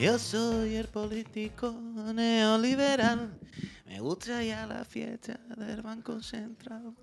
[0.00, 1.74] Yo soy el político
[2.14, 3.38] neoliberal.
[3.86, 6.94] Me gusta ya la fiesta del Banco Central.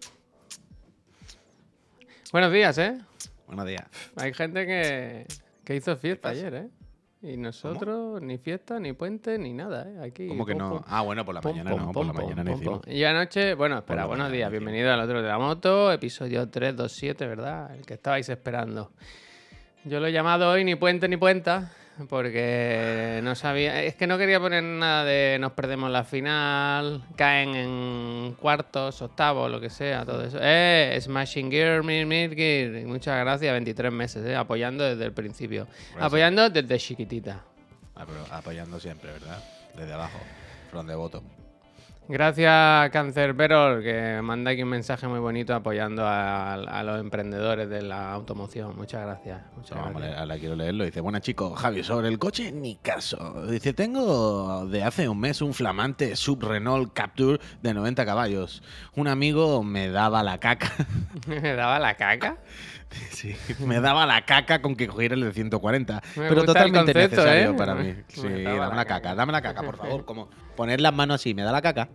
[2.32, 2.98] Buenos días, ¿eh?
[3.46, 3.86] Buenos días.
[4.16, 5.28] Hay gente que,
[5.64, 6.70] que hizo fiesta ayer, ¿eh?
[7.22, 10.08] Y nosotros ni fiesta, ni puente, ni nada, ¿eh?
[10.08, 10.28] Aquí.
[10.28, 10.84] ¿Cómo que no?
[10.88, 12.82] Ah, bueno, por la mañana no, por la mañana no hicimos.
[12.88, 16.50] Y anoche, bueno, espera, la buenos mañana días, bienvenido al otro de la moto, episodio
[16.50, 17.76] 327, ¿verdad?
[17.76, 18.92] El que estabais esperando.
[19.86, 21.72] Yo lo he llamado hoy ni puente ni puenta,
[22.10, 27.56] porque no sabía, es que no quería poner nada de nos perdemos la final, caen
[27.56, 30.38] en cuartos, octavos, lo que sea, todo eso.
[30.42, 32.86] Eh, Smashing Gear, Mir, Mir, Gear.
[32.86, 35.68] Muchas gracias, 23 meses, eh, apoyando desde el principio.
[36.00, 37.44] Apoyando desde chiquitita.
[37.96, 39.44] Ah, pero apoyando siempre, ¿verdad?
[39.76, 40.20] Desde abajo,
[40.72, 41.37] from the bottom.
[42.10, 47.82] Gracias, Cancerbero, que manda aquí un mensaje muy bonito apoyando a, a los emprendedores de
[47.82, 48.78] la automoción.
[48.78, 49.42] Muchas gracias.
[49.58, 50.02] Muchas gracias.
[50.02, 50.86] leer- ahora quiero leerlo.
[50.86, 53.46] Dice, buenas chicos, Javi, sobre el coche, ni caso.
[53.48, 58.64] Dice, tengo de hace un mes un flamante Sub Renault Capture de 90 caballos.
[58.96, 60.72] Un amigo me daba la caca.
[61.28, 62.38] ¿Me daba la caca?
[63.10, 66.02] Sí, me daba la caca con que cogiera el de 140.
[66.16, 67.54] Me pero totalmente concepto, necesario ¿eh?
[67.54, 67.94] para mí.
[68.08, 69.16] Sí, dame la la caca, caca.
[69.16, 70.06] dame la caca, por favor.
[70.06, 71.88] Como poner las manos así, me da la caca.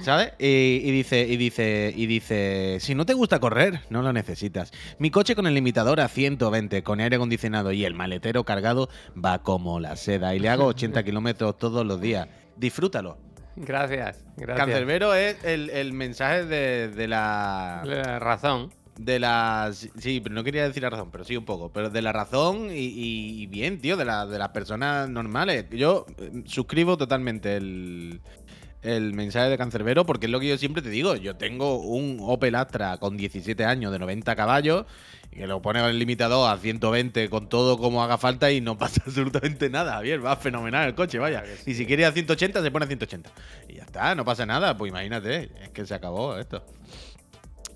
[0.00, 0.32] ¿Sabes?
[0.38, 4.72] Y, y dice, y dice, y dice, si no te gusta correr, no lo necesitas.
[4.98, 8.88] Mi coche con el limitador a 120, con aire acondicionado y el maletero cargado,
[9.22, 10.34] va como la seda.
[10.34, 12.26] Y le hago 80 kilómetros todos los días.
[12.56, 13.18] Disfrútalo.
[13.54, 14.66] Gracias, gracias.
[14.66, 18.70] Cancerbero es el, el mensaje de, de la La razón.
[18.98, 22.02] De las sí pero no quería decir la razón pero sí un poco pero de
[22.02, 25.66] la razón y, bien tío de, la- de las personas normales.
[25.70, 28.20] Yo eh, suscribo totalmente el
[28.82, 31.14] el mensaje de Cancerbero porque es lo que yo siempre te digo.
[31.14, 34.86] Yo tengo un Opel Astra con 17 años de 90 caballos
[35.30, 38.60] y que lo pone con el limitador a 120 con todo como haga falta y
[38.60, 40.24] no pasa absolutamente nada Javier.
[40.26, 41.44] Va fenomenal el coche vaya.
[41.64, 43.30] Y si quiere a 180 se pone a 180
[43.68, 44.76] y ya está no pasa nada.
[44.76, 46.64] Pues imagínate es que se acabó esto.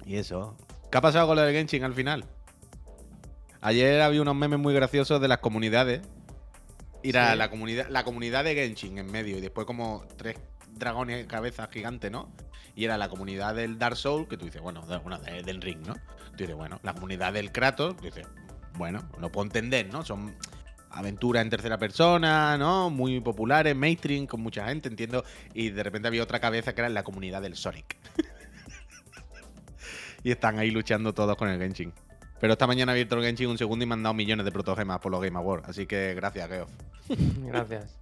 [0.04, 0.56] Y eso.
[0.96, 2.24] ¿Qué ha pasado con lo del Genshin al final?
[3.60, 6.00] Ayer había unos memes muy graciosos de las comunidades.
[7.02, 7.12] Y Sí.
[7.12, 9.36] la comunidad, la comunidad de Genshin en medio.
[9.36, 10.38] Y después como tres
[10.70, 12.32] dragones cabezas gigantes, ¿no?
[12.74, 15.60] Y era la comunidad del Dark Soul, que tú dices, bueno, de, bueno, de- del
[15.60, 15.92] Ring, ¿no?
[16.30, 18.26] Tú dices, bueno, la comunidad del Kratos, tú dices,
[18.78, 20.02] bueno, lo puedo entender, ¿no?
[20.02, 20.34] Son
[20.88, 22.88] aventuras en tercera persona, ¿no?
[22.88, 25.26] Muy populares, mainstream, con mucha gente, entiendo.
[25.52, 27.98] Y de repente había otra cabeza que era la comunidad del Sonic.
[30.26, 31.92] y están ahí luchando todos con el Genshin.
[32.40, 34.50] Pero esta mañana he abierto el Genshin un segundo y me han dado millones de
[34.50, 35.68] protogemas por los Game Awards.
[35.68, 36.68] Así que gracias, Geoff.
[37.46, 37.96] Gracias.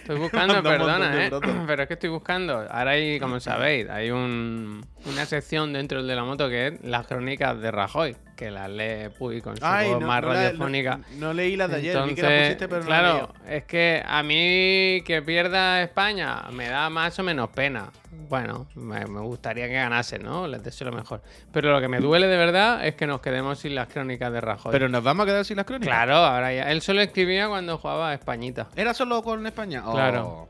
[0.00, 1.30] Estoy buscando, perdona, ¿eh?
[1.66, 2.66] Pero es que estoy buscando.
[2.70, 6.82] Ahora hay, como sabéis, hay un, una sección dentro del de la moto que es
[6.82, 10.98] las crónicas de Rajoy, que las lee Puy con su voz más radiofónica.
[10.98, 13.64] no- no leí las de ayer, vi que las Entonces, pusiste, pero no claro, es
[13.64, 17.90] que a mí que pierda España me da más o menos pena.
[18.28, 20.46] Bueno, me, me gustaría que ganase, ¿no?
[20.46, 21.20] Les deseo lo mejor.
[21.52, 24.40] Pero lo que me duele de verdad es que nos quedemos sin las crónicas de
[24.40, 24.70] Rajoy.
[24.70, 25.88] Pero nos vamos a quedar sin las crónicas.
[25.92, 26.70] claro, ahora ya.
[26.70, 28.68] Él solo escribía cuando jugaba a Españita.
[28.76, 29.82] ¿Era solo con España?
[29.86, 29.92] Oh.
[29.92, 30.48] Claro.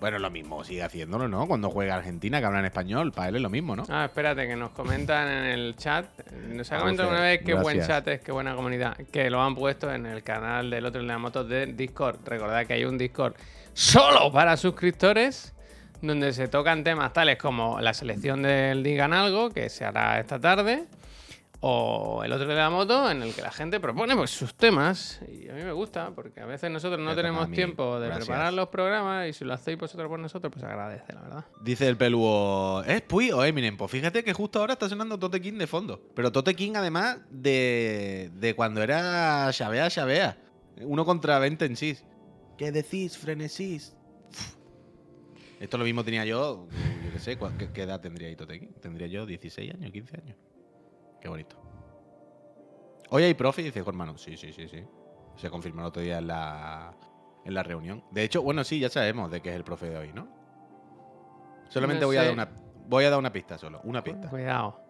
[0.00, 1.46] Bueno, lo mismo, sigue haciéndolo, ¿no?
[1.46, 3.84] Cuando juega Argentina, que hablan español, para él es lo mismo, ¿no?
[3.90, 6.06] Ah, espérate, que nos comentan en el chat.
[6.48, 8.96] Nos ha Ah, comentado una vez qué buen chat es, qué buena comunidad.
[9.12, 12.16] Que lo han puesto en el canal del otro de la moto de Discord.
[12.24, 13.34] Recordad que hay un Discord
[13.74, 15.52] solo para suscriptores,
[16.00, 20.40] donde se tocan temas tales como la selección del Digan Algo, que se hará esta
[20.40, 20.84] tarde.
[21.62, 25.20] O el otro de la moto, en el que la gente propone pues, sus temas.
[25.28, 27.54] Y a mí me gusta, porque a veces nosotros no tenemos mí.
[27.54, 28.26] tiempo de Gracias.
[28.28, 29.28] preparar los programas.
[29.28, 31.44] Y si lo hacéis vosotros por nosotros, pues agradece, la verdad.
[31.62, 33.76] Dice el peluo, ¿es Puy o Eminem?
[33.76, 36.00] Pues fíjate que justo ahora está sonando Tote King de fondo.
[36.14, 40.38] Pero Tote King, además, de, de cuando era Shabea Shabea.
[40.80, 41.98] Uno contra 20 en sí.
[42.56, 43.94] ¿Qué decís, frenesís?
[45.60, 46.68] Esto lo mismo tenía yo,
[47.04, 48.68] yo qué sé, ¿cuál- ¿qué, qué edad tendría ahí Tote King?
[48.80, 50.36] Tendría yo 16 años, 15 años.
[51.20, 51.56] Qué bonito.
[53.10, 54.16] Hoy hay profe, dice hermano.
[54.16, 54.84] Sí, sí, sí, sí.
[55.36, 56.94] Se confirmó el otro día en la,
[57.44, 58.04] en la reunión.
[58.10, 60.28] De hecho, bueno, sí, ya sabemos de qué es el profe de hoy, ¿no?
[61.68, 62.48] Solamente No voy a dar una
[62.90, 64.28] voy a dar una pista solo, una pista.
[64.28, 64.80] Cuidado.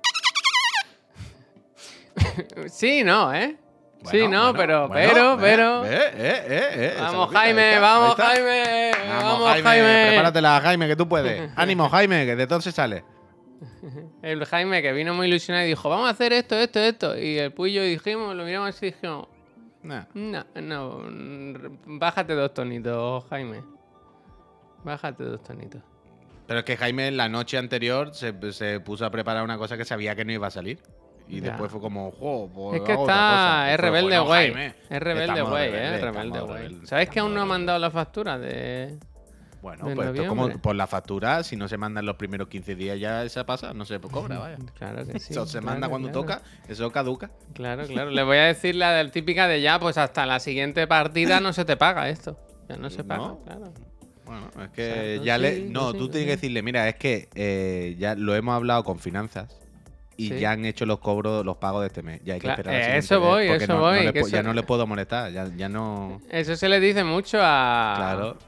[2.68, 3.56] sí, no, ¿eh?
[4.04, 5.84] sí, no, bueno, pero, bueno, pero, pero.
[5.84, 8.42] eh, eh, eh, vamos, Jaime, está, vamos, ahí está.
[8.42, 8.92] Jaime.
[9.22, 11.50] Vamos, Jaime, prepáratela, Jaime, que tú puedes.
[11.56, 13.04] Ánimo, Jaime, que de todo se sale.
[14.22, 17.18] El Jaime que vino muy ilusionado y dijo, vamos a hacer esto, esto, esto.
[17.18, 19.28] Y el Puyo dijimos, lo miramos así y dijimos,
[19.82, 20.04] Nah.
[20.14, 23.62] no, no, mm, bájate dos tonitos, Jaime.
[24.84, 25.82] Bájate dos tonitos.
[26.46, 29.84] Pero es que Jaime la noche anterior se, se puso a preparar una cosa que
[29.84, 30.80] sabía que no iba a salir.
[31.28, 31.50] Y Ya.
[31.50, 33.30] después fue como, jo, pues Es que hago otra está.
[33.30, 33.72] cosa".
[33.74, 34.72] Es rebelde, "Bueno, güey.
[34.90, 35.98] Es rebelde, güey, eh.
[36.00, 36.86] Rebelde, güey.
[36.86, 38.98] ¿Sabes que aún no ha mandado la factura de.?
[39.62, 42.98] Bueno, pues esto como por la factura, si no se mandan los primeros 15 días
[42.98, 44.56] ya esa pasa, no se cobra, vaya.
[44.78, 45.32] Claro que sí.
[45.32, 46.20] eso se claro, manda cuando claro.
[46.22, 47.30] toca, eso caduca.
[47.52, 48.10] Claro, claro.
[48.10, 51.52] Le voy a decir la del típica de ya, pues hasta la siguiente partida no
[51.52, 52.38] se te paga esto.
[52.68, 53.40] Ya no se paga, No.
[53.44, 53.72] claro.
[54.24, 55.60] Bueno, es O que sea, no, ya le.
[55.70, 58.98] No, sí, tú tienes que decirle, mira, es que eh, ya lo hemos hablado con
[59.00, 59.58] finanzas
[60.16, 60.38] y Sí.
[60.38, 62.20] ya han hecho los cobros, los pagos de este mes.
[62.24, 62.96] Ya hay que Cla- esperar.
[62.96, 66.20] eso voy, eso no- no voy, le ya no le puedo molestar, ya, ya no.
[66.30, 67.94] Eso se le dice mucho a.
[67.96, 68.38] Claro,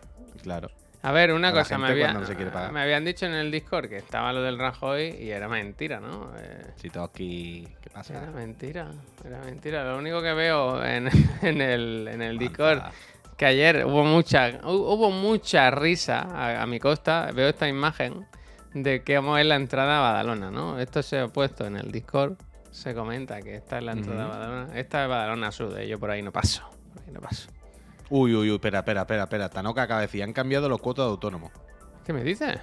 [0.42, 0.70] claro.
[1.04, 2.70] A ver, una A cosa, me, había- no se quiere pagar.
[2.72, 6.30] me habían dicho en el Discord que estaba lo del Rajoy y era mentira, ¿no?
[6.38, 7.66] Eh, Si todo aquí.
[7.80, 8.16] ¿Qué pasa?
[8.22, 8.88] era mentira,
[9.24, 9.84] era mentira.
[9.84, 11.08] Lo único que veo en,
[11.42, 12.82] en el, en el Discord
[13.36, 17.30] que ayer hubo mucha, hu- hubo mucha risa a, a mi costa.
[17.34, 18.24] Veo esta imagen
[18.72, 20.78] de cómo es la entrada a Badalona, ¿no?
[20.78, 22.34] Esto se ha puesto en el Discord.
[22.70, 24.32] Se comenta que esta es la entrada Ujú.
[24.34, 24.78] a Badalona.
[24.78, 26.62] Esta es Badalona Sur, eh, yo por ahí no paso.
[26.94, 27.48] Por ahí no paso.
[28.14, 29.48] Uy, uy, uy, espera, espera, espera, espera.
[29.48, 31.50] Tanoka acaba de decir, han cambiado los cuotas de autónomo.
[32.04, 32.58] ¿Qué me dices?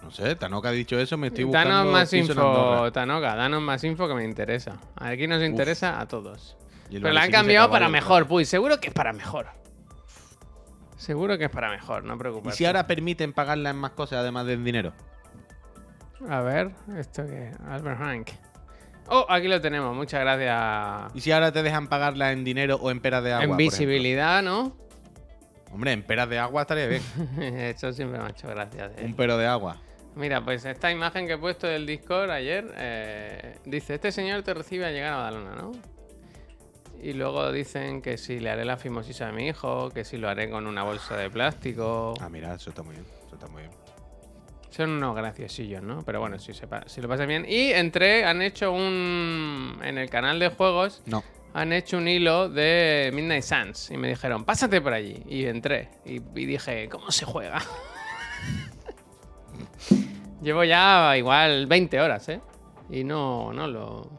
[0.00, 1.74] No sé, Tanoka ha dicho eso, me estoy buscando.
[1.74, 2.92] Danos más info.
[2.92, 4.78] Tanoka, danos más info que me interesa.
[4.94, 6.56] Aquí nos interesa a todos.
[6.90, 8.44] Y Pero la han cambiado para mejor, Puy.
[8.44, 9.46] Seguro que es para mejor.
[10.96, 12.54] Seguro que es para mejor, no ¿Y preocupes.
[12.54, 14.92] si ahora permiten pagarla en más cosas además del dinero?
[16.28, 17.50] A ver, esto que.
[17.68, 18.28] Albert Hank.
[19.10, 21.14] Oh, aquí lo tenemos, muchas gracias.
[21.14, 23.44] ¿Y si ahora te dejan pagarla en dinero o en peras de agua?
[23.44, 24.76] en visibilidad, ¿no?
[25.72, 27.02] Hombre, en peras de agua estaría bien.
[27.40, 28.92] Eso siempre me ha hecho gracias.
[28.98, 29.04] eh.
[29.04, 29.78] Un pero de agua.
[30.14, 34.52] Mira, pues esta imagen que he puesto del Discord ayer eh, dice: Este señor te
[34.54, 35.72] recibe a llegar a Badalona, ¿no?
[37.00, 40.28] Y luego dicen que si le haré la fimosis a mi hijo, que si lo
[40.28, 42.14] haré con una bolsa de plástico.
[42.20, 43.06] Ah, mira, eso está muy bien.
[43.26, 43.72] Eso está muy bien.
[44.70, 46.02] Son unos graciosillos, ¿no?
[46.04, 47.46] Pero bueno, si, se si lo pasan bien.
[47.48, 49.78] Y entré, han hecho un.
[49.82, 51.24] En el canal de juegos, No.
[51.54, 53.90] han hecho un hilo de Midnight Suns.
[53.90, 55.22] Y me dijeron, pásate por allí.
[55.26, 55.88] Y entré.
[56.04, 57.62] Y, y dije, ¿cómo se juega?
[60.42, 62.40] Llevo ya igual 20 horas, ¿eh?
[62.90, 64.10] Y no, no lo.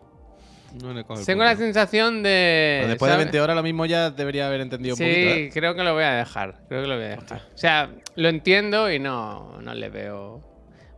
[0.74, 2.78] No le coge el Tengo la sensación de.
[2.82, 3.24] Pero después de ¿sabe?
[3.26, 5.50] 20 horas lo mismo ya debería haber entendido Sí, un poquito, ¿eh?
[5.54, 6.56] creo que lo voy a dejar.
[6.68, 7.42] Creo que lo voy a dejar.
[7.54, 10.44] O sea, lo entiendo y no, no le veo.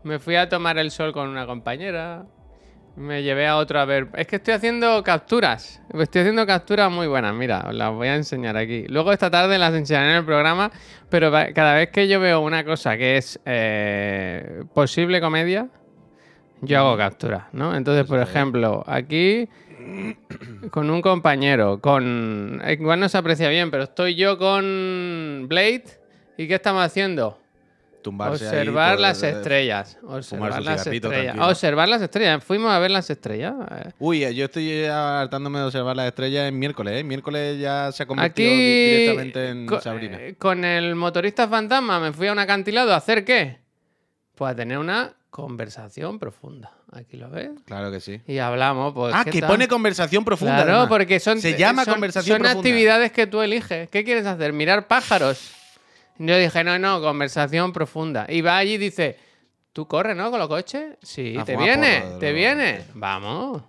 [0.04, 2.26] Me fui a tomar el sol con una compañera.
[2.96, 4.10] Me llevé a otro a ver.
[4.16, 5.82] Es que estoy haciendo capturas.
[5.98, 7.34] Estoy haciendo capturas muy buenas.
[7.34, 8.86] Mira, os las voy a enseñar aquí.
[8.90, 10.72] Luego esta tarde las enseñaré en el programa.
[11.10, 15.70] Pero cada vez que yo veo una cosa que es eh, posible comedia,
[16.62, 17.76] yo hago capturas, ¿no?
[17.76, 19.48] Entonces, por ejemplo, aquí
[20.70, 22.62] con un compañero, con...
[22.68, 25.84] Igual no se aprecia bien, pero estoy yo con Blade.
[26.38, 27.38] ¿Y qué estamos haciendo?
[28.02, 29.98] Tumbarse Observar las eh, estrellas.
[30.04, 31.12] Observar las estrellas.
[31.12, 31.48] tranquilo.
[31.48, 32.44] Observar las estrellas.
[32.44, 33.54] Fuimos a ver las estrellas.
[33.70, 37.04] Eh, Uy, eh, yo estoy hartándome de observar las estrellas en miércoles, ¿eh?
[37.04, 40.18] Miércoles ya se ha convertido Aquí, directamente en Sabrina.
[40.20, 43.60] eh, con el motorista fantasma me fui a un acantilado a hacer qué?
[44.42, 46.72] Pues a tener una conversación profunda.
[46.92, 47.52] Aquí lo ves.
[47.66, 48.22] Claro que sí.
[48.26, 49.14] Y hablamos, pues.
[49.16, 49.52] ah, ¿qué que tal?
[49.52, 50.56] pone conversación profunda.
[50.56, 50.90] Claro, además.
[50.90, 52.60] porque son, Se llama son- conversación son profunda.
[52.60, 53.88] actividades que tú eliges.
[53.90, 54.52] ¿Qué quieres hacer?
[54.52, 55.52] ¿Mirar pájaros?
[56.18, 58.26] Yo dije, no, no, conversación profunda.
[58.30, 59.20] Y va allí y dice,
[59.74, 60.96] ¿tú corres, no, con los coches?
[61.04, 62.02] Sí, A ¿te fumar viene?
[62.02, 62.82] porro, ¿Te de viene?
[62.96, 63.62] Vamos.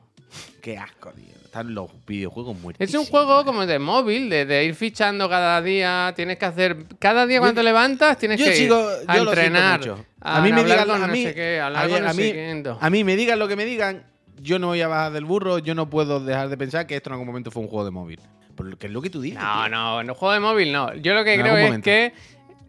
[0.61, 1.27] Qué asco, tío.
[1.45, 2.89] Están los videojuegos muertos.
[2.89, 6.13] Es un juego como de móvil, de, de ir fichando cada día.
[6.17, 6.77] Tienes que hacer.
[6.99, 9.79] Cada día cuando te levantas tienes yo que sigo- ir a yo entrenar.
[9.81, 10.07] mucho.
[10.21, 13.57] A, A mí me digan- a no mí- a mí- no me digan lo que
[13.57, 14.05] me digan,
[14.41, 17.11] yo no voy a bajar del burro, yo no puedo dejar de pensar que esto
[17.11, 18.21] en algún momento fue un juego de móvil.
[18.57, 19.39] Porque es lo que tú dices.
[19.43, 19.69] No, tío.
[19.71, 20.95] no, el juego de móvil no.
[20.97, 21.85] Yo lo que En creo es momento.
[21.85, 22.13] que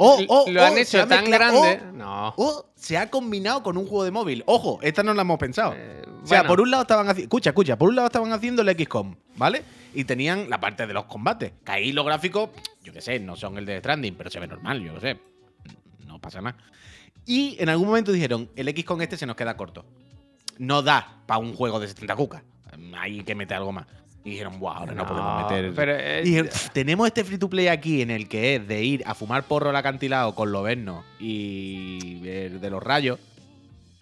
[0.06, 1.82] Oh, oh, lo han hecho tan grande.
[1.82, 2.34] oh, no.
[2.38, 4.44] O se ha combinado con un juego de móvil.
[4.46, 5.74] Ojo, esta no la hemos pensado.
[5.76, 7.24] Eh, o sea, por un lado estaban haciendo.
[7.24, 7.78] Escucha, escucha.
[7.78, 9.64] Por un lado estaban haciendo el XCOM, ¿vale?
[9.94, 11.54] Y tenían la parte de los combates.
[11.64, 12.50] Que ahí los gráficos,
[12.84, 15.20] yo qué sé, no son el de Stranding, pero se ve normal, yo qué sé.
[16.06, 16.58] No pasa nada.
[17.26, 19.86] Y en algún momento dijeron: el XCOM este se nos queda corto.
[20.58, 22.44] No da para un juego de 70 cucas.
[22.98, 23.88] Hay que meter algo más.
[24.26, 25.74] Y dijeron, wow, ahora no, No, podemos meter.
[25.76, 29.04] pero dijeron, "Pff, tenemos este free to play aquí en el que es de ir
[29.06, 33.20] a fumar porro al acantilado con Loberno y el de los rayos.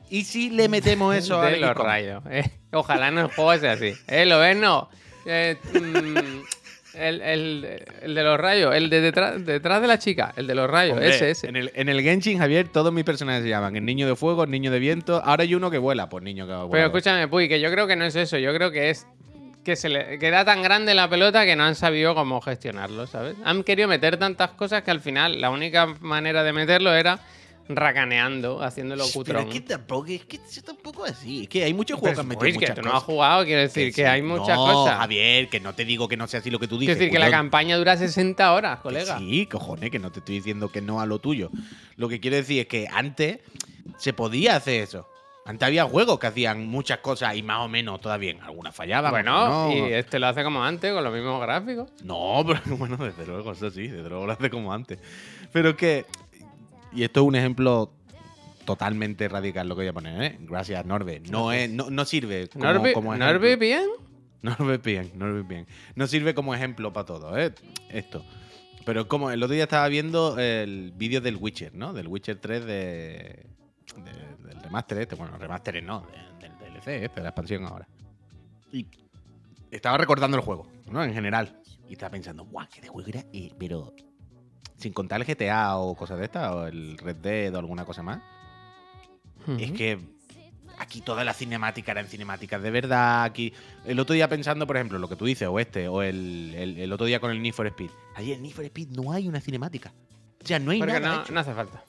[0.09, 2.21] ¿Y si le metemos eso de los rayos.
[2.29, 2.51] eh.
[2.71, 3.93] Ojalá no el juego sea así.
[4.07, 4.89] Eh, lo ves, no.
[5.25, 10.33] Eh, mm, el, el- el de los rayos, el de detrás, detrás de la chica,
[10.35, 11.47] el de los rayos, Hombre, ese, ese.
[11.47, 14.43] En el, en el Genshin, Javier, todos mis personajes se llaman el niño de fuego,
[14.43, 15.21] el niño de viento.
[15.23, 16.69] Ahora hay uno que vuela, pues niño que vuela.
[16.69, 18.37] Pero escúchame, Puy, que yo creo que no es eso.
[18.37, 19.07] Yo creo que es
[19.63, 23.35] que se le queda tan grande la pelota que no han sabido cómo gestionarlo, ¿sabes?
[23.43, 27.19] Han querido meter tantas cosas que al final la única manera de meterlo era
[27.75, 29.47] racaneando, haciéndolo Pero cutrón.
[29.47, 31.43] es que tampoco, es que tampoco es así.
[31.43, 33.03] Es que hay muchos Pero juegos que han es metido que muchas tú no has
[33.03, 34.03] jugado, quiero decir que, sí.
[34.03, 34.97] hay muchas no, cosas.
[34.97, 36.95] Javier, que no te digo que no sea así lo que tú dices.
[36.97, 39.17] Quiero decir que la campaña dura 60 horas, Que colega.
[39.17, 41.49] Sí, cojones, que no te estoy diciendo que no a lo tuyo.
[41.95, 43.39] Lo que quiero decir es que antes
[43.97, 45.07] se podía hacer eso.
[45.45, 48.43] Antes había juegos que hacían muchas cosas y más o menos todavía bien.
[48.43, 49.11] Algunas fallaban.
[49.11, 49.71] Bueno, no.
[49.71, 51.89] y este lo hace como antes, con los mismos gráficos.
[52.03, 54.99] No, pero bueno, desde luego, eso sí, desde luego lo hace como antes.
[55.51, 56.05] Pero es que.
[56.93, 57.93] Y esto es un ejemplo
[58.65, 60.37] totalmente radical lo que voy a poner, ¿eh?
[60.41, 61.21] Gracias, Norbe.
[61.29, 63.33] No, es, no, no sirve como, Norby, como ejemplo.
[63.33, 63.87] Norby bien.
[64.41, 65.67] NordVPN, NordVPN.
[65.95, 67.53] No sirve como ejemplo para todo, ¿eh?
[67.89, 68.25] Esto.
[68.85, 71.93] Pero como el otro día estaba viendo el vídeo del Witcher, ¿no?
[71.93, 73.45] Del Witcher 3 de,
[73.97, 75.15] de- del remaster este.
[75.15, 77.87] Bueno, remaster no, de- del DLC, este, de la expansión ahora.
[78.71, 78.87] Y
[79.69, 81.03] estaba recordando el juego, ¿no?
[81.03, 81.61] En general.
[81.87, 83.93] Y estaba pensando, guau, que de juego era, eh, pero
[84.77, 88.01] sin contar el GTA o cosas de estas, o el Red Dead o alguna cosa
[88.01, 88.21] más.
[89.59, 89.99] Es que
[90.77, 93.23] aquí toda la cinemática eran cinemáticas de verdad.
[93.23, 93.53] Aquí,
[93.85, 96.77] el otro día pensando, por ejemplo, lo que tú dices, o este, o el, el-
[96.79, 97.89] el otro día con el Need for Speed.
[98.15, 99.91] Ahí en Need for Speed no hay una cinemática.
[100.43, 101.15] O sea, no hay Porque nada.
[101.17, 101.33] no, hecho.
[101.33, 101.83] no hace falta.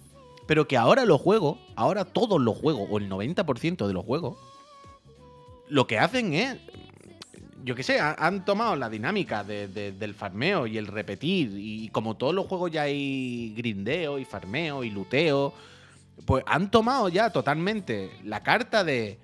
[0.47, 4.37] Pero que ahora los juegos, ahora todos los juegos, o el 90% de los juegos,
[5.69, 6.59] lo que hacen es.
[7.65, 11.53] Yo qué sé, ha- han tomado la dinámica de- de- del farmeo y el repetir.
[11.57, 15.55] Y como todos los juegos ya hay grindeo y farmeo y luteo,
[16.27, 19.19] pues han tomado ya totalmente la carta de.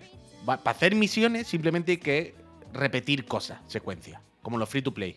[0.47, 2.35] Para hacer misiones simplemente hay que
[2.73, 4.21] repetir cosas, secuencias.
[4.41, 5.17] Como los free to play.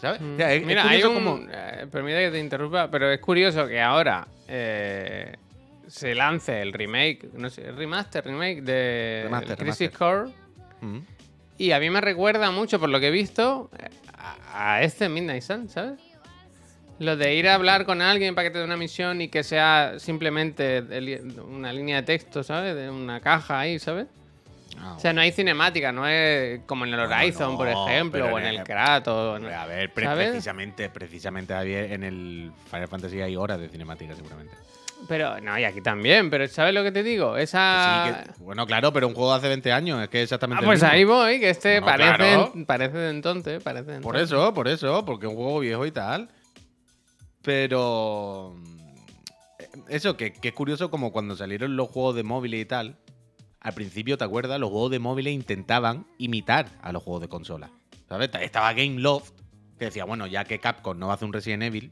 [0.00, 0.20] ¿Sabes?
[0.22, 1.14] O sea, es- es Mira, hay un.
[1.14, 5.34] como- eh, permite que te interrumpa, pero es curioso que ahora eh,
[5.86, 9.98] se lance el remake, no sé, remaster, remake de Remaster, Crisis remaster.
[9.98, 10.30] Core.
[10.80, 10.98] Mm.
[11.58, 13.70] Y a mí me recuerda mucho, por lo que he visto,
[14.16, 15.98] a, a este Midnight Sun, ¿sabes?
[16.98, 19.42] Lo de ir a hablar con alguien para que te dé una misión y que
[19.42, 22.74] sea simplemente el- una línea de texto, ¿sabes?
[22.76, 24.06] De una caja ahí, ¿sabes?
[24.78, 28.26] Ah, O sea, no hay cinemática, no es como en el Horizon, por no, ejemplo,
[28.26, 29.42] o en el el- Kratos.
[29.44, 30.28] a ver, pre- ¿Sabes?
[30.30, 34.54] precisamente, precisamente en el Final Fantasy hay horas de cinemática seguramente.
[35.08, 37.36] Pero, no, y aquí también, pero ¿sabes lo que te digo?
[37.38, 38.04] Esa...
[38.06, 40.66] Sí, que- bueno, claro, pero un juego de hace 20 años, es que exactamente Ah,
[40.66, 40.92] pues mismo.
[40.94, 42.52] ahí voy, que este parece, claro.
[42.66, 45.90] parece de entonces, parece de Por eso, por eso, porque es un juego viejo y
[45.90, 46.28] tal.
[47.42, 48.54] Pero.
[48.56, 48.80] mm,
[49.88, 52.96] Eso, que, que es curioso como cuando salieron los juegos de móviles y tal.
[53.60, 54.58] Al principio, ¿te acuerdas?
[54.58, 57.70] Los juegos de móviles intentaban imitar a los juegos de consola.
[58.08, 58.30] ¿Sabes?
[58.40, 59.32] Estaba Game Loft,
[59.78, 61.90] que decía, bueno, ya que Capcom no va a hacer un Resident Evil,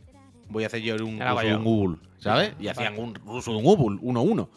[0.49, 1.19] voy a hacer yo un
[1.57, 2.55] un Ubul, ¿sabes?
[2.59, 4.49] Y hacían un uso de un Ubul, 1-1.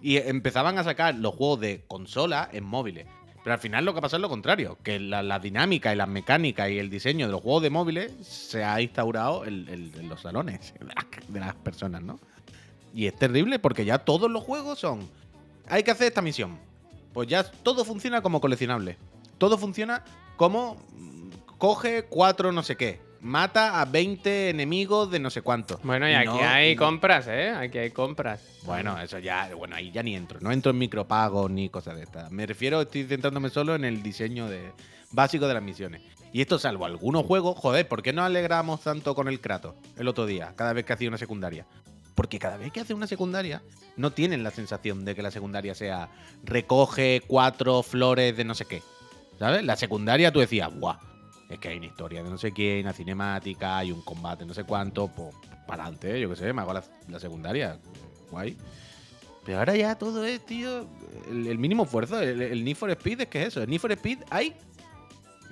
[0.00, 3.06] Y empezaban a sacar los juegos de consola en móviles.
[3.42, 6.08] Pero al final lo que pasa es lo contrario, que la, la dinámica y las
[6.08, 10.08] mecánicas y el diseño de los juegos de móviles se ha instaurado en, en- en
[10.08, 10.94] los salones de las,
[11.28, 12.20] de las personas, ¿no?
[12.94, 15.08] Y es terrible porque ya todos los juegos son,
[15.70, 16.58] hay que hacer esta misión.
[17.12, 18.96] Pues ya todo funciona como coleccionable.
[19.38, 20.04] Todo funciona
[20.36, 25.80] como mm, coge cuatro no sé qué, mata a 20 enemigos de no sé cuánto.
[25.82, 27.50] Bueno, y aquí no- hay y no- compras, ¿eh?
[27.50, 28.42] Aquí hay compras.
[28.64, 30.38] bueno, eso ya, bueno, ahí ya ni entro.
[30.40, 32.30] No entro en micropagos ni cosas de estas.
[32.30, 34.72] Me refiero, estoy centrándome solo en el diseño de,
[35.10, 36.02] básico de las misiones.
[36.32, 40.06] Y esto, salvo algunos juegos, joder, ¿por qué nos alegramos tanto con el Kratos el
[40.08, 41.66] otro día, cada vez que hacía una secundaria?
[42.18, 43.62] Porque cada vez que hace una secundaria,
[43.96, 46.08] no tienen la sensación de que la secundaria sea
[46.42, 48.82] recoge cuatro flores de no sé qué.
[49.38, 49.62] ¿Sabes?
[49.62, 50.96] La secundaria tú decías, guau,
[51.48, 54.52] es que hay una historia de no sé quién, una cinemática, hay un combate no
[54.52, 55.32] sé cuánto, pues
[55.64, 57.78] para adelante, yo qué sé, me hago la, la secundaria.
[58.32, 58.56] Guay.
[59.44, 60.88] Pero ahora ya todo es, tío,
[61.28, 62.20] el, mínimo esfuerzo.
[62.20, 63.62] El, el Need for Speed es que es eso.
[63.62, 64.56] El Need for Speed hay.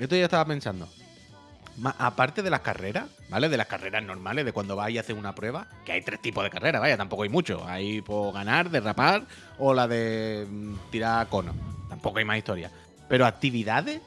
[0.01, 0.89] Esto ya estaba pensando.
[1.99, 3.49] Aparte de las carreras, ¿vale?
[3.49, 6.43] De las carreras normales, de cuando vas y haces una prueba, que hay tres tipos
[6.43, 7.67] de carreras, vaya, tampoco hay mucho.
[7.67, 9.27] Hay por ganar, derrapar
[9.59, 11.55] o la de mm, tirar cono.
[11.89, 12.71] Tampoco hay más historia.
[13.09, 14.01] Pero actividades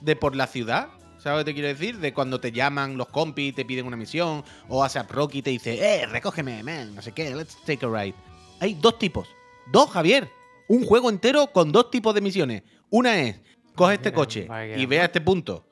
[0.00, 1.98] de por la ciudad, ¿sabes lo que te quiero decir?
[1.98, 5.50] De cuando te llaman los compis y te piden una misión, o ASAP Rocky te
[5.50, 8.14] dice, eh, recógeme, man, no sé qué, let's take a ride.
[8.60, 9.28] Hay dos tipos.
[9.72, 10.30] Dos, Javier.
[10.68, 12.62] Un juego entero con dos tipos de misiones.
[12.90, 13.40] Una es,
[13.74, 15.64] coge este coche y ve a este punto,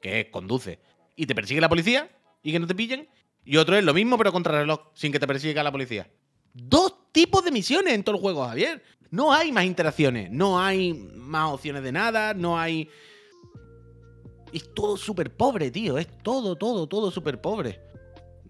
[0.00, 0.78] que es conduce,
[1.16, 2.10] y te persigue la policía
[2.42, 3.08] y que no te pillen.
[3.44, 6.08] Y otro es lo mismo, pero contra reloj, sin que te persiga la policía.
[6.54, 8.82] Dos tipos de misiones en todo el juego, Javier.
[9.10, 12.88] No hay más interacciones, no hay más opciones de nada, no hay.
[14.52, 15.98] Es todo súper pobre, tío.
[15.98, 17.80] Es todo, todo, todo súper pobre.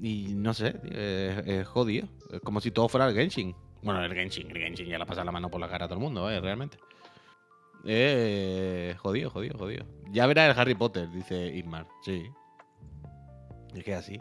[0.00, 2.08] Y no sé, tío, es, jodido.
[2.30, 3.54] Es como si todo fuera el Genshin.
[3.82, 5.98] Bueno, el Genshin, el Genshin ya le pasa la mano por la cara a todo
[5.98, 6.40] el mundo, ¿eh?
[6.40, 6.78] Realmente.
[7.84, 9.84] Eh, jodido, jodido, jodido.
[10.10, 11.86] Ya verás el Harry Potter, dice Ismar.
[12.04, 12.24] Sí.
[13.74, 14.20] Es que es así.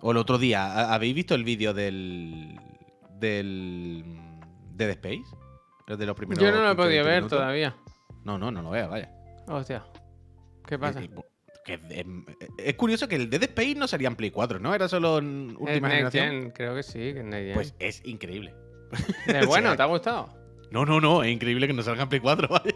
[0.00, 2.58] O el otro día, ¿ha- ¿habéis visto el vídeo del.
[3.18, 4.04] del
[4.74, 5.24] Dead Space.
[5.86, 7.38] De los primeros Yo no lo he 15, podido 20 ver minutos.
[7.38, 7.76] todavía.
[8.24, 9.10] No, no, no lo veas, vaya.
[9.46, 9.84] Hostia.
[10.66, 11.00] ¿Qué pasa?
[11.00, 11.08] Es,
[11.64, 12.06] que es-
[12.58, 14.74] es curioso que el Dead Space no salía en Play 4, ¿no?
[14.74, 16.26] Era solo en Es última generación.
[16.28, 17.54] Gen, creo que sí, que es Gen.
[17.54, 18.54] Pues es increíble.
[19.28, 20.28] Eh, bueno, sea, ¿te ha gustado?
[20.72, 22.74] No, no, no, es increíble que no salga en Play 4, vaya.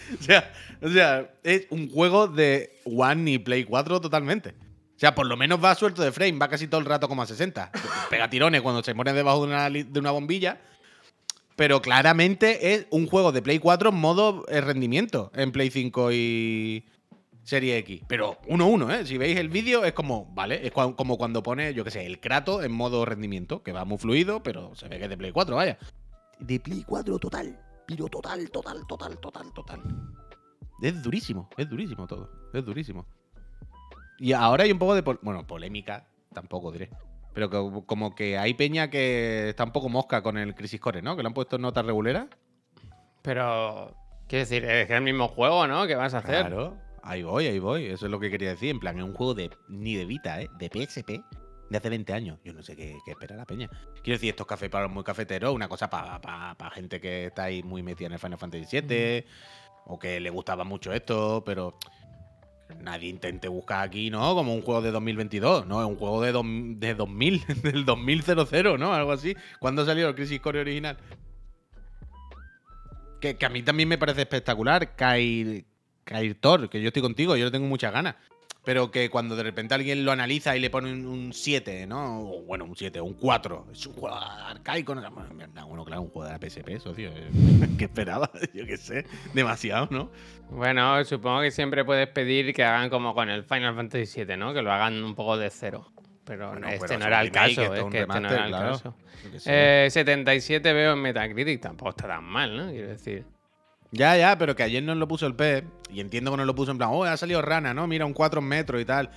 [0.20, 0.52] O sea,
[0.82, 4.50] o sea, es un juego de One y Play 4 totalmente.
[4.50, 7.22] O sea, por lo menos va suelto de frame, va casi todo el rato como
[7.22, 7.70] a 60.
[8.10, 10.60] Pega tirones cuando se pone debajo de una, de una bombilla.
[11.56, 16.12] Pero claramente es un juego de Play 4 en modo eh, rendimiento en Play 5
[16.12, 16.84] y
[17.42, 18.02] Serie X.
[18.08, 19.06] Pero 1-1, ¿eh?
[19.06, 22.20] Si veis el vídeo es como, vale, es como cuando pone, yo qué sé, el
[22.20, 25.32] Kratos en modo rendimiento, que va muy fluido, pero se ve que es de Play
[25.32, 25.78] 4, vaya.
[26.38, 27.58] De Play 4 total.
[27.90, 29.80] Pero total, total, total, total, total.
[30.82, 32.30] Es durísimo, es durísimo todo.
[32.54, 33.06] Es durísimo.
[34.18, 35.02] Y ahora hay un poco de.
[35.02, 36.90] pol- bueno, polémica, tampoco diré.
[37.34, 41.00] Pero que- como que hay peña que está un poco mosca con el Crisis Core,
[41.02, 41.16] ¿no?
[41.16, 42.28] Que le han puesto en nota regulera.
[43.22, 43.94] Pero,
[44.26, 45.86] quiero decir, es que es el mismo juego, ¿no?
[45.86, 46.46] ¿Qué vas a hacer?
[46.46, 47.86] Claro, ahí voy, ahí voy.
[47.86, 48.70] Eso es lo que quería decir.
[48.70, 50.48] En plan, es un juego de ni de Vita, ¿eh?
[50.58, 51.22] De PSP
[51.70, 52.38] de hace 20 años.
[52.44, 53.68] Yo no sé qué, qué espera la peña.
[54.02, 57.62] Quiero decir, estos cafés para los muy cafeteros, una cosa para gente que está ahí
[57.62, 59.24] muy metida en el Final Fantasy VII
[59.86, 61.78] o que le gustaba mucho esto, pero
[62.80, 64.34] nadie intente buscar aquí, ¿no?
[64.34, 65.80] Como un juego de 2022, ¿no?
[65.80, 68.24] Es un juego de, dos- de 2000, del 2000,
[68.78, 68.92] ¿no?
[68.94, 69.34] Algo así.
[69.58, 70.96] ¿Cuándo salió el Crisis Core original?
[73.20, 75.64] Que, que a mí también me parece espectacular Kair,
[76.04, 78.16] Kair Thor, que yo estoy contigo, yo le tengo muchas ganas.
[78.64, 82.20] Pero que cuando de repente alguien lo analiza y le pone un- un 7, ¿no?
[82.20, 83.66] O, bueno, un 7, un 4.
[83.72, 84.94] Es un juego arcaico.
[84.94, 85.10] ¿no?
[85.10, 87.10] Bueno, claro, un juego de la PSP, socio.
[87.78, 88.30] ¿Qué esperaba?
[88.54, 89.06] Yo qué sé.
[89.32, 90.10] Demasiado, ¿no?
[90.50, 94.52] Bueno, supongo que siempre puedes pedir que hagan como con el Final Fantasy VII, ¿no?
[94.52, 95.90] Que lo hagan un poco de cero.
[96.24, 98.50] Pero Bueno, este pero no era el caso, es que este no remaster, era el
[98.50, 98.70] claro.
[98.72, 98.94] caso.
[99.46, 102.70] Eh, 77 veo en Metacritic, tampoco está tan mal, ¿no?
[102.70, 103.24] Quiero decir.
[103.92, 105.66] Ya, ya, pero que ayer nos lo puso el Pep.
[105.90, 107.86] Y entiendo que nos lo puso en plan, oh, ha salido rana, ¿no?
[107.86, 109.10] Mira, un 4 en metro y tal.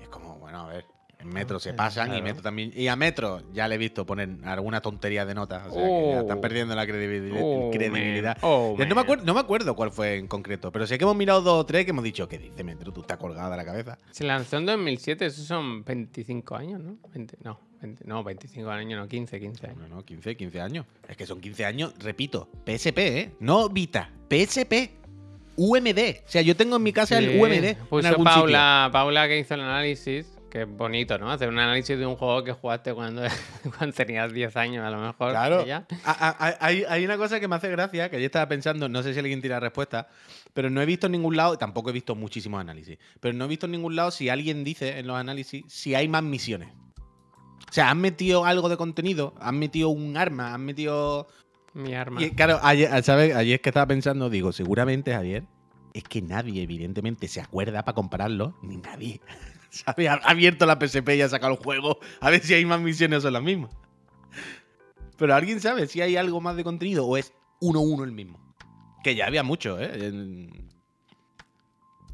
[0.00, 0.86] Es como, bueno, a ver.
[1.22, 2.72] En metro se Eh, pasan y metro también.
[2.74, 5.66] Y a metro ya le he visto poner alguna tontería de notas.
[5.68, 6.20] O sea, que ya Oh.
[6.20, 8.38] están perdiendo la credibil- Oh, credibilidad.
[8.42, 11.04] Oh, Ya no, me acuerdo, no me acuerdo cuál fue en concreto, pero sé que
[11.04, 12.92] hemos mirado dos o tres que hemos dicho, ¿qué dice Metro?
[12.92, 13.98] Tú estás colgada la cabeza.
[14.10, 16.96] Se lanzó en 2007, esos son 25 años, ¿no?
[17.12, 19.78] 20 no, 20 no, 25 años, no, 15, 15 años.
[19.88, 20.86] No, no, 15, 15 años.
[21.08, 23.32] Es que son 15 años, repito, PSP, ¿eh?
[23.40, 24.92] No Vita, PSP.
[25.56, 26.22] UMD.
[26.26, 29.38] O sea, yo tengo en mi casa el UMD en Puso algún Paula, Paula que
[29.40, 31.30] hizo el análisis, que es bonito, ¿no?
[31.30, 33.22] Hacer un análisis de un juego que jugaste cuando,
[33.78, 35.30] cuando tenías 10 años, a lo mejor.
[35.30, 35.64] Claro.
[35.64, 35.86] ya.
[36.04, 39.02] Ah, ah, Hay, hay una cosa que me hace gracia, que yo estaba pensando, no
[39.02, 40.08] sé si alguien tiene la respuesta,
[40.52, 43.48] pero no he visto en ningún lado, tampoco he visto muchísimos análisis, pero no he
[43.48, 46.68] visto en ningún lado si alguien dice en los análisis si hay más misiones.
[47.68, 51.28] O sea, han metido algo de contenido, han metido un arma, han metido...
[51.72, 52.20] Mi arma.
[52.20, 53.36] Y claro, ayer, ¿sabes?
[53.36, 55.44] Ayer es que estaba pensando, digo, seguramente, Javier,
[55.94, 59.20] es que nadie, evidentemente, se acuerda para comprarlo, ni nadie.
[59.84, 60.08] ¿Sabes?
[60.08, 63.18] Ha abierto la PSP y ha sacado el juego a ver si hay más misiones
[63.18, 63.70] o son las mismas.
[65.16, 68.38] Pero alguien sabe si hay algo más de contenido o es uno uno el mismo.
[69.04, 70.06] Que ya había mucho, ¿eh?
[70.08, 70.68] En-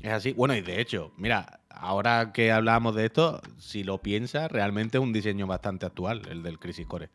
[0.00, 0.32] Es así.
[0.32, 5.02] Bueno, y de hecho, mira, ahora que hablábamos de esto, si lo piensas, realmente es
[5.02, 7.08] un diseño bastante actual, el del Crisis Core.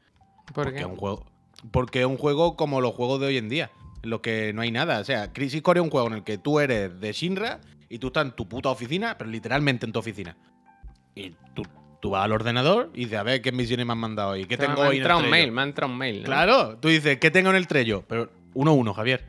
[0.54, 0.80] ¿Por Porque qué?
[0.82, 1.26] es un juego.
[1.72, 3.72] Porque es un juego como los juegos de hoy en día.
[4.04, 5.00] En los que no hay nada.
[5.00, 7.60] O sea, Crisis Core es un juego en el que tú eres de Shinra
[7.92, 10.36] y tú estás en tu puta oficina, pero literalmente en tu oficina.
[11.14, 11.64] Y tú,
[12.00, 14.46] tú vas al ordenador y dices, a ver qué misiones me han mandado hoy.
[14.46, 15.32] ¿Qué me tengo ha hoy en el entrado un trello?".
[15.32, 16.20] mail, me ha entrado un mail.
[16.22, 16.26] ¿no?
[16.26, 18.06] Claro, tú dices, ¿qué tengo en el trello?
[18.08, 19.26] Pero uno uno, Javier.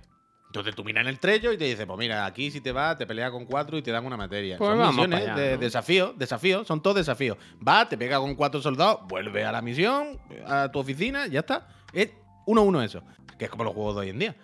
[0.46, 2.96] Entonces tú miras en el trello y te dices, pues mira, aquí si te vas,
[2.98, 4.59] te peleas con cuatro y te dan una materia.
[4.59, 5.59] Pues son vamos misiones allá, de ¿no?
[5.59, 7.38] desafío, desafío, son todos desafíos.
[7.66, 11.68] Va, te pega con cuatro soldados, vuelve a la misión, a tu oficina, ya está.
[11.92, 12.11] Es
[12.46, 13.03] uno a uno eso,
[13.38, 14.37] que es como los juegos de hoy en día.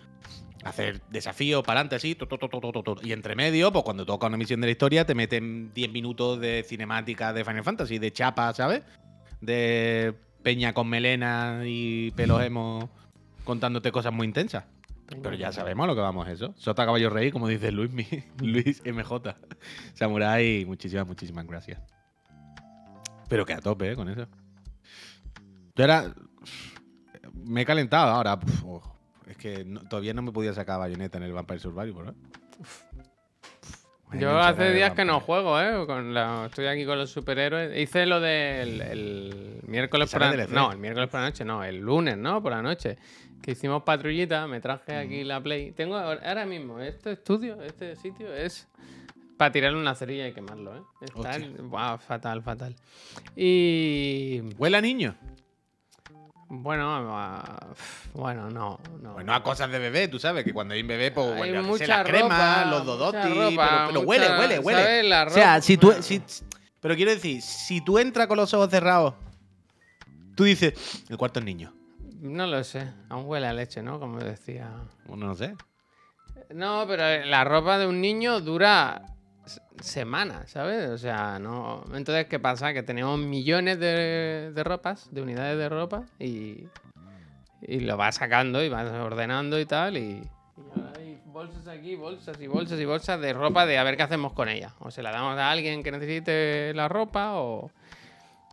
[0.63, 2.97] Hacer desafíos para adelante así, tu, tu, tu.
[3.01, 6.39] y entre medio, pues cuando toca una misión de la historia, te meten 10 minutos
[6.41, 8.81] de cinemática de Final Fantasy, de chapa, ¿sabes?
[9.39, 12.89] De peña con melena y pelos emo
[13.45, 14.65] contándote cosas muy intensas.
[15.23, 16.53] Pero ya sabemos a lo que vamos eso.
[16.57, 18.05] Sota Caballo Rey, como dice Luis, mi-
[18.41, 19.35] Luis MJ.
[19.93, 21.81] Samurai, muchísimas, muchísimas gracias.
[23.29, 23.95] Pero que a tope, ¿eh?
[23.95, 24.27] Con eso.
[25.75, 26.13] Yo era...
[27.33, 28.37] Me he calentado ahora.
[28.63, 28.83] Uf.
[29.29, 32.13] Es que no- todavía no me podía sacar bayoneta en el Vampire Survivor, ¿eh?
[34.11, 35.85] Me Yo hace días que no juego, ¿eh?
[35.85, 37.77] Con la- estoy aquí con los superhéroes.
[37.77, 40.51] Hice lo del el miércoles por ¿Sale la DLC?
[40.55, 42.41] No, el miércoles por la noche, no, el lunes, ¿no?
[42.41, 42.97] Por la noche.
[43.43, 45.71] Que hicimos patrullita, me traje aquí la Play.
[45.73, 48.67] Tengo ahora mismo este estudio, este sitio es
[49.37, 50.81] para tirarle una cerilla y quemarlo, ¿eh?
[51.01, 52.75] Está Buah, fatal, fatal.
[53.35, 55.15] Y ¿Huele a niño?
[56.51, 57.67] Bueno, a-
[58.13, 59.13] bueno, no, no.
[59.13, 61.61] Bueno, a cosas de bebé, tú sabes que cuando hay un bebé, pues Hay huele
[61.61, 64.81] mucha la crema, los dodotis, ropa, pero, pero mucha- huele, huele, huele.
[64.83, 65.05] ¿sabes?
[65.05, 65.93] La o sea, si tú.
[66.01, 66.21] si-
[66.79, 69.13] pero quiero decir, si tú entras con los ojos cerrados,
[70.35, 70.73] tú dices,
[71.09, 71.71] el cuarto es niño.
[72.21, 72.87] No lo sé.
[73.09, 73.99] Aún huele a leche, ¿no?
[73.99, 74.71] Como decía.
[75.05, 75.55] Bueno, no sé.
[76.49, 79.03] No, pero la ropa de un niño dura
[79.81, 80.89] semanas, ¿sabes?
[80.89, 81.83] O sea, no.
[81.93, 82.73] Entonces, ¿qué pasa?
[82.73, 86.67] Que tenemos millones de, de ropas, de unidades de ropa, y,
[87.61, 90.29] y lo vas sacando y vas ordenando y tal, y, y
[90.75, 94.03] ahora hay bolsas aquí, bolsas y bolsas y bolsas de ropa de a ver qué
[94.03, 94.73] hacemos con ella.
[94.79, 97.71] O se la damos a alguien que necesite la ropa, o,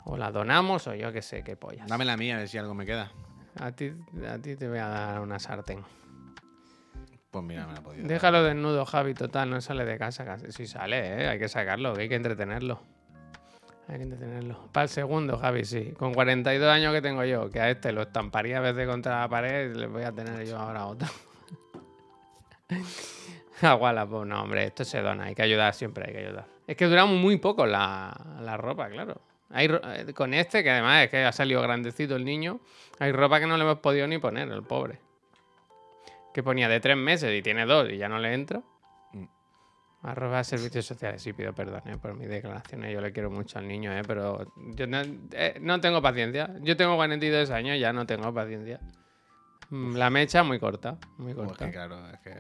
[0.05, 1.89] o la donamos, o yo qué sé, qué pollas.
[1.89, 3.11] Dame la mía, a ver si algo me queda.
[3.59, 3.93] A ti,
[4.29, 5.83] a ti te voy a dar una sartén.
[7.83, 8.07] Pues.
[8.07, 10.53] Déjalo desnudo, Javi, total, no sale de casa casi.
[10.53, 11.29] Sí sale, ¿eh?
[11.29, 12.81] hay que sacarlo, hay que entretenerlo.
[13.89, 14.69] Hay que entretenerlo.
[14.73, 15.93] Para el segundo, Javi, sí.
[15.97, 19.29] Con 42 años que tengo yo, que a este lo estamparía a veces contra la
[19.29, 21.09] pared, le voy a tener yo ahora otro.
[23.63, 26.47] Aguala, pues no, hombre, esto se dona, hay que ayudar siempre, hay que ayudar.
[26.67, 29.21] Es que duramos muy poco la, la ropa, claro.
[29.51, 32.61] Hay, eh, con este, que además es que ha salido grandecito el niño,
[32.99, 34.99] hay ropa que no le hemos podido ni poner, el pobre.
[36.37, 38.61] Que ponía de tres meses y tiene dos y ya no le entra.
[39.15, 39.25] Mm.
[40.03, 41.23] Arroba servicios sociales.
[41.23, 42.93] Sí, pido perdón eh, por mis declaraciones.
[42.93, 44.45] Yo le quiero mucho al niño, eh, pero
[44.75, 45.01] yo no,
[45.33, 46.51] eh, no tengo paciencia.
[46.61, 48.81] Yo tengo 42 años, ya no tengo paciencia.
[49.71, 51.65] Mm, La mecha muy corta, muy Pues corta.
[51.65, 52.35] que claro, es que.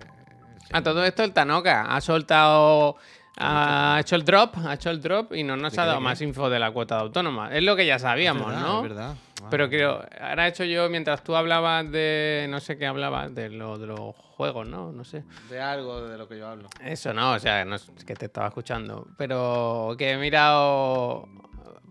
[0.72, 2.96] A todo esto el Tanoka ha soltado,
[3.38, 6.20] ha hecho el drop, ha hecho el drop y no nos ¿De ha dado más
[6.22, 7.54] info de la cuota de autónoma.
[7.54, 8.82] Es lo que ya Es sabíamos, verdad, ¿no?
[8.82, 9.14] Es verdad.
[9.50, 13.50] Pero creo, ahora he hecho yo, mientras tú hablabas de, no sé qué hablabas, de,
[13.50, 14.92] lo, de los juegos, ¿no?
[14.92, 15.24] No sé.
[15.50, 16.68] De algo de lo que yo hablo.
[16.82, 19.06] Eso no, o sea, no es que te estaba escuchando.
[19.18, 21.28] Pero que he mirado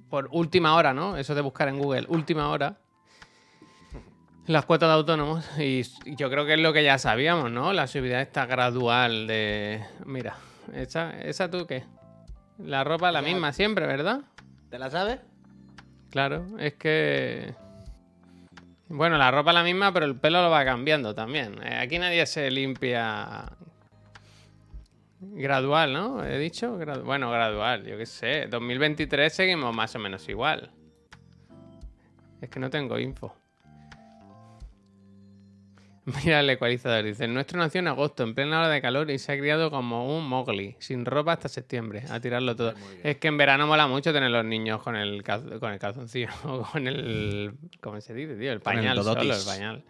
[0.10, 1.18] por última hora, ¿no?
[1.18, 2.78] Eso de buscar en Google, última hora.
[4.48, 5.46] Las cuotas de autónomos.
[5.60, 5.84] Y
[6.16, 7.74] yo creo que es lo que ya sabíamos, ¿no?
[7.74, 9.84] La subida esta gradual de.
[10.06, 10.36] Mira,
[10.74, 11.84] esa, esa tú qué.
[12.58, 14.22] La ropa la misma siempre, ¿verdad?
[14.70, 15.20] ¿Te la sabes?
[16.10, 17.54] Claro, es que.
[18.88, 21.56] Bueno, la ropa la misma, pero el pelo lo va cambiando también.
[21.64, 23.46] Eh, Aquí nadie se limpia.
[25.20, 26.24] Gradual, ¿no?
[26.24, 26.78] He dicho.
[26.80, 28.48] Gradu- bueno, gradual, yo qué sé.
[28.48, 30.70] 2023 seguimos más o menos igual.
[32.42, 33.36] Es que no tengo info.
[36.24, 39.32] Mira el ecualizador, dice, nuestro nació en agosto, en plena hora de calor y se
[39.32, 42.76] ha criado como un Mowgli, sin ropa hasta septiembre, a tirarlo todo.
[43.04, 46.28] Es que en verano mola mucho tener los niños con el, cal- con el calzoncillo,
[46.44, 47.54] o con el...
[47.82, 48.52] ¿Cómo se dice, tío?
[48.52, 49.84] El Con el pañal solo, el pañal.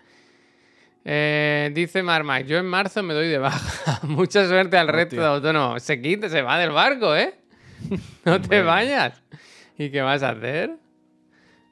[1.04, 4.00] Eh, dice Marmax, yo en marzo me doy de baja.
[4.08, 5.84] Mucha suerte al resto de autónomos.
[5.84, 7.34] Se quita, se va del barco, ¿eh?
[8.26, 9.22] No te vayas.
[9.78, 10.72] ¿Y qué vas a hacer?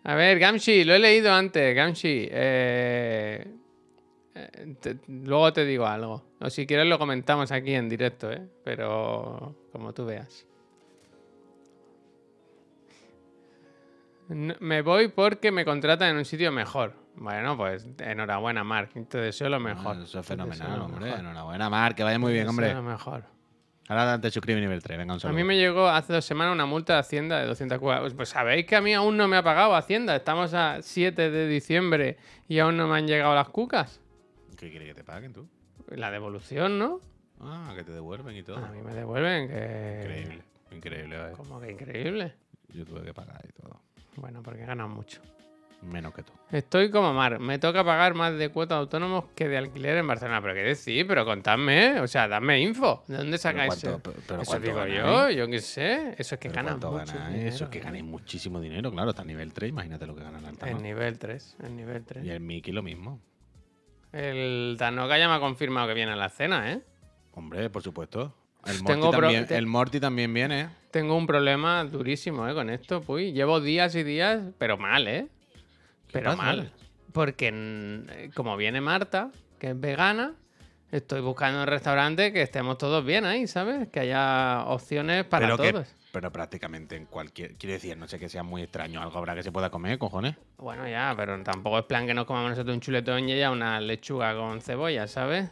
[0.04, 2.28] A ver, Gamshi, lo he leído antes, Gamshi.
[2.30, 3.48] Eh,
[4.82, 6.24] te- luego te digo algo.
[6.42, 8.48] O si quieres lo comentamos aquí en directo, ¿eh?
[8.64, 10.46] Pero como tú veas.
[14.30, 16.94] No- me voy porque me contratan en un sitio mejor.
[17.16, 18.90] Bueno, pues enhorabuena, Mark.
[19.08, 19.98] Te deseo lo mejor.
[19.98, 21.06] Eso es Te deseo fenomenal, hombre.
[21.06, 21.20] mejor.
[21.20, 22.74] Enhorabuena, Mar, que vaya muy Te bien, deseo hombre.
[22.74, 23.24] lo mejor.
[23.90, 25.36] Ahora te suscribe nivel 3, venga un A saludo.
[25.36, 28.14] mí me llegó hace dos semanas una multa de Hacienda de 200 cuadros.
[28.14, 30.16] Pues sabéis que a mí aún no me ha pagado Hacienda.
[30.16, 32.18] Estamos a 7 de diciembre
[32.48, 34.00] y aún no me han llegado las cucas.
[34.64, 35.48] ¿Qué quiere que te paguen tú?
[35.90, 37.00] La devolución, ¿no?
[37.42, 38.58] Ah, que te devuelven y todo.
[38.58, 40.00] A mí me devuelven que...
[40.04, 41.18] Increíble, increíble.
[41.18, 41.36] vaya.
[41.36, 42.34] Como que increíble.
[42.70, 43.82] Yo tuve que pagar y todo.
[44.16, 45.20] Bueno, porque ganan mucho.
[45.82, 46.32] Menos que tú.
[46.50, 47.40] Estoy como Mar.
[47.40, 50.42] Me toca pagar más de cuotas autónomos que de alquiler en Barcelona.
[50.42, 51.06] ¿Pero qué decir?
[51.06, 52.00] Pero contadme.
[52.00, 53.04] O sea, dadme info.
[53.06, 54.00] ¿De dónde sacáis eso?
[54.02, 54.96] pero- pero Eso digo ganáis?
[54.98, 55.30] yo.
[55.32, 56.16] Yo qué sé.
[56.18, 57.34] Eso es que ganan ¿cuánto mucho ganáis?
[57.34, 59.10] dinero, Eso es que ganéis muchísimo dinero, claro.
[59.10, 60.72] Está a nivel 3, imagínate lo que ganan Altama.
[60.72, 61.58] En nivel 3.
[61.64, 62.24] En nivel 3.
[62.24, 63.20] Y el Mickey lo mismo.
[64.14, 66.82] El Tanoka ya me ha confirmado que viene a la cena, ¿eh?
[67.34, 68.34] Hombre, por supuesto.
[68.66, 70.62] El Morty, Tengo también, te- el Morty también viene.
[70.62, 70.70] ¿eh?
[70.92, 72.54] Tengo un problema durísimo, ¿eh?
[72.54, 73.34] Con esto, pues.
[73.34, 75.28] Llevo días y días, pero mal, ¿eh?
[76.12, 76.72] Pero pasa, mal.
[77.12, 80.36] Porque mm, eh, como viene Marta, que es vegana,
[80.92, 83.88] estoy buscando un restaurante que estemos todos bien ahí, ¿sabes?
[83.90, 85.96] Que haya opciones para pero, que- todos.
[86.14, 87.56] Pero prácticamente en cualquier.
[87.56, 89.02] Quiero decir, no sé que sea muy extraño.
[89.02, 90.36] Algo habrá que se pueda comer, cojones.
[90.60, 93.82] Bueno, ya, pero tampoco es plan que nos comamos nosotros un chuletón y ella una
[93.82, 95.50] lechuga con cebolla, ¿sabes?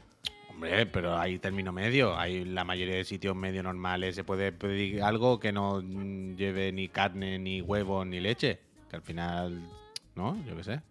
[0.52, 2.16] Hombre, pero hay término medio.
[2.16, 4.14] Hay la mayoría de sitios medio normales.
[4.14, 8.60] Se puede pedir algo que no mm, lleve ni carne, ni huevos, ni leche.
[8.88, 9.60] Que al final.
[10.14, 10.38] ¿No?
[10.46, 10.82] Yo qué sé.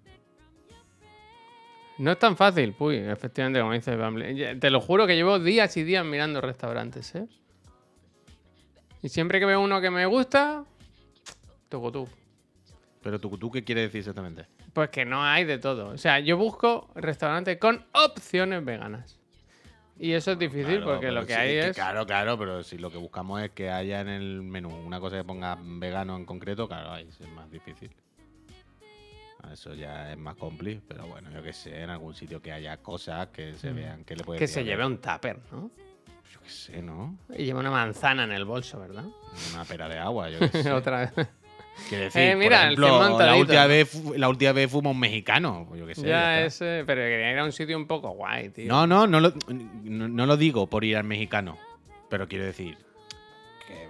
[1.98, 4.34] No es tan fácil, puy, efectivamente, como dice Bumble.
[4.34, 7.26] Ya- Te lo juro que llevo días y días mirando restaurantes, ¿eh?
[9.02, 10.64] Y siempre que veo uno que me gusta,
[11.68, 12.08] tú tú.
[13.02, 14.46] Pero tú, ¿tú qué quieres decir exactamente?
[14.74, 15.88] Pues que no hay de todo.
[15.88, 19.16] O sea, yo busco restaurantes con opciones veganas.
[19.98, 21.74] Y eso es difícil Claro, porque lo que sí, hay es.
[21.76, 25.16] Claro, claro, pero si lo que buscamos es que haya en el menú una cosa
[25.16, 27.90] que ponga vegano en concreto, claro, ahí es más difícil.
[29.50, 32.76] Eso ya es más compli, pero bueno, yo que sé, en algún sitio que haya
[32.76, 33.74] cosas que se Mm.
[33.76, 35.70] vean que le puede Que se lleve un tupper, ¿no?
[36.32, 37.18] Yo qué sé, ¿no?
[37.36, 39.04] Y lleva una manzana en el bolso, ¿verdad?
[39.52, 40.72] Una pera de agua, yo qué sé.
[40.72, 41.28] Otra vez.
[41.88, 45.64] Quiero decir, Eh, mira, por ejemplo, la última, vez, la última vez fuimos un mexicano,
[45.68, 46.02] pues yo qué sé.
[46.02, 46.46] ya ya está.
[46.46, 46.80] es.
[46.80, 48.68] eh, pero quería ir a un sitio un poco guay, tío.
[48.68, 51.56] No, no, no lo, no, no lo digo por ir al mexicano,
[52.10, 52.76] pero quiero decir
[53.66, 53.88] que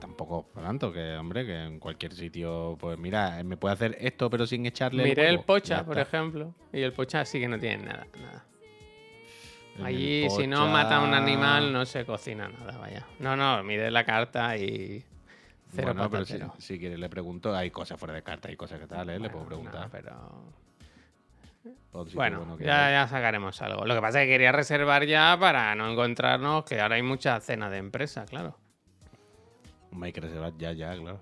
[0.00, 4.46] tampoco tanto, que hombre, que en cualquier sitio, pues mira, me puede hacer esto pero
[4.46, 6.54] sin echarle Miré el pocha, por ejemplo.
[6.72, 8.06] Y el pocha sí que no tiene nada.
[8.20, 8.44] nada.
[9.84, 13.06] Allí, si no mata a un animal, no se cocina nada, vaya.
[13.18, 15.04] No, no, mire la carta y.
[15.70, 18.80] Cero Bueno, pero si, si quieres le pregunto, hay cosas fuera de carta, hay cosas
[18.80, 19.18] que tal, ¿eh?
[19.18, 19.82] le puedo preguntar.
[19.82, 20.58] no, pero.
[22.14, 23.84] Bueno, ya, ya sacaremos algo.
[23.84, 27.38] Lo que pasa es que quería reservar ya para no encontrarnos, que ahora hay mucha
[27.40, 28.56] cena de empresa, claro.
[30.00, 31.20] Hay que reservar ya, ya, claro.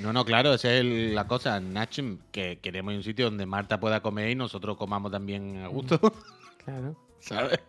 [0.00, 3.78] No, no, claro, esa es el- la cosa, Nachum, que queremos un sitio donde Marta
[3.80, 5.98] pueda comer y nosotros comamos también a gusto,
[6.64, 6.96] Claro.
[7.20, 7.60] ¿sabes?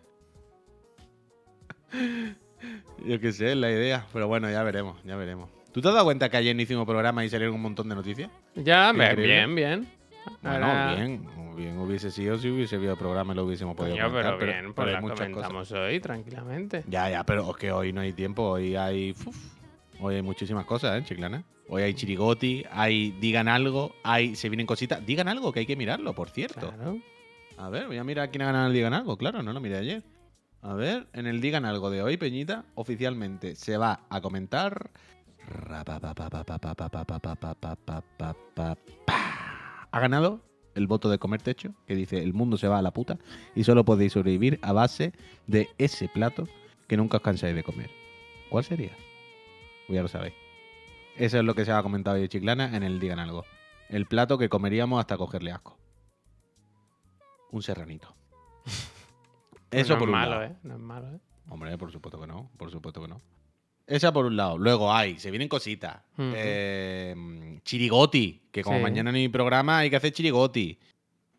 [3.04, 5.50] Yo qué sé, es la idea, pero bueno, ya veremos, ya veremos.
[5.72, 7.94] ¿Tú te has dado cuenta que ayer no hicimos programa y salieron un montón de
[7.94, 8.30] noticias?
[8.54, 9.88] Ya, bien, bien, bien.
[10.40, 14.38] Bueno, Ahora- bien, bien hubiese sido si hubiese habido programa y lo hubiésemos podido comentar,
[14.38, 15.32] pero bien, pues hay las muchas cosas.
[15.32, 16.84] comentamos hoy tranquilamente.
[16.86, 19.10] Ya, ya, pero es que hoy no hay tiempo, hoy hay.
[19.26, 19.36] uf,
[20.02, 21.44] hoy hay muchísimas cosas, ¿eh, Chiclana?
[21.68, 25.04] Hoy hay chirigoti, hay digan algo, hay se vienen cositas.
[25.06, 26.72] Digan algo, que hay que mirarlo, por cierto.
[26.72, 26.98] Claro.
[27.56, 29.78] A ver, voy a mirar quién ha ganado el digan algo, claro, no lo miré
[29.78, 30.02] ayer.
[30.60, 34.90] A ver, en el digan algo de hoy, Peñita, oficialmente se va a comentar.
[39.90, 40.40] Ha ganado
[40.74, 43.18] el voto de comer techo, que dice el mundo se va a la puta
[43.54, 45.12] y solo podéis sobrevivir a base
[45.46, 46.48] de ese plato
[46.86, 47.90] que nunca os cansáis de comer.
[48.48, 48.92] ¿Cuál sería?
[49.92, 50.32] Pues ya lo sabéis.
[51.18, 53.44] Eso es lo que se ha comentado de Chiclana en el Digan Algo.
[53.90, 55.76] El plato que comeríamos hasta cogerle asco.
[57.50, 58.08] Un serranito.
[58.62, 60.44] Pues Eso no por es un malo, lado.
[60.44, 60.56] ¿eh?
[60.62, 61.18] No es malo, ¿eh?
[61.50, 62.50] Hombre, por supuesto que no.
[62.56, 63.18] Por supuesto que no.
[63.86, 64.56] Esa por un lado.
[64.56, 66.00] Luego hay, se vienen cositas.
[66.16, 68.82] Eh, chirigoti, que como Sí.
[68.82, 70.78] mañana no hay programa hay que hacer chirigoti.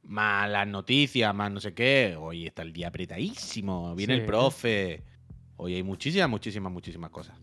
[0.04, 2.16] Más las noticias, más no sé qué.
[2.20, 3.96] Hoy está el día apretadísimo.
[3.96, 4.20] Viene Sí.
[4.20, 5.02] el profe.
[5.58, 7.36] Hoy hay muchísimas, muchísimas, muchísimas cosas.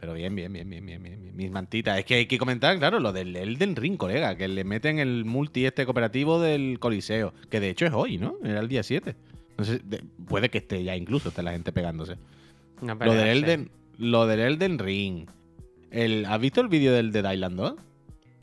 [0.00, 1.36] Pero bien, bien, bien, bien, bien, bien, bien.
[1.36, 1.98] Mis mantitas.
[1.98, 4.36] Es que hay que comentar, claro, lo del Elden Ring, colega.
[4.36, 7.34] Que le meten el multi este cooperativo del Coliseo.
[7.50, 8.36] Que de hecho es hoy, ¿no?
[8.44, 9.16] Era el día 7.
[9.56, 12.16] No sé, de- puede que esté ya incluso, está la gente pegándose.
[12.80, 13.38] No Lo del.
[13.44, 15.26] Elden, lo del Elden Ring.
[15.90, 17.74] El, ¿Has visto el vídeo del Dead Island 2?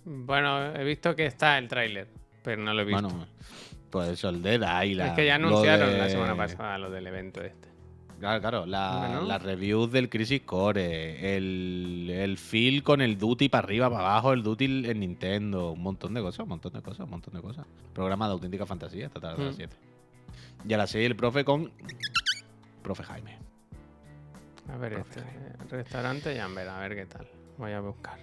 [0.03, 2.07] Bueno, he visto que está el tráiler,
[2.43, 3.01] pero no lo he visto.
[3.07, 3.27] Bueno,
[3.89, 5.11] pues eso, el Dead Island.
[5.11, 7.69] es que ya anunciaron la de- semana pasada lo del evento este.
[8.19, 8.65] Claro, claro.
[8.65, 14.01] La, las reviews del Crisis Core, el, el feel con el Duty para arriba, para
[14.12, 17.34] abajo, el Duty en Nintendo, un montón de cosas, un montón de cosas, un montón
[17.34, 17.65] de cosas.
[17.93, 19.58] Programa de auténtica fantasía esta tarde a las Mm.
[19.58, 19.75] 7.
[20.67, 21.71] Y a las 6 el profe con.
[22.82, 23.38] Profe Jaime.
[24.69, 25.19] A ver, Profe
[25.62, 27.28] este restaurante Jambel, a ver qué tal.
[27.58, 28.17] Voy a buscar.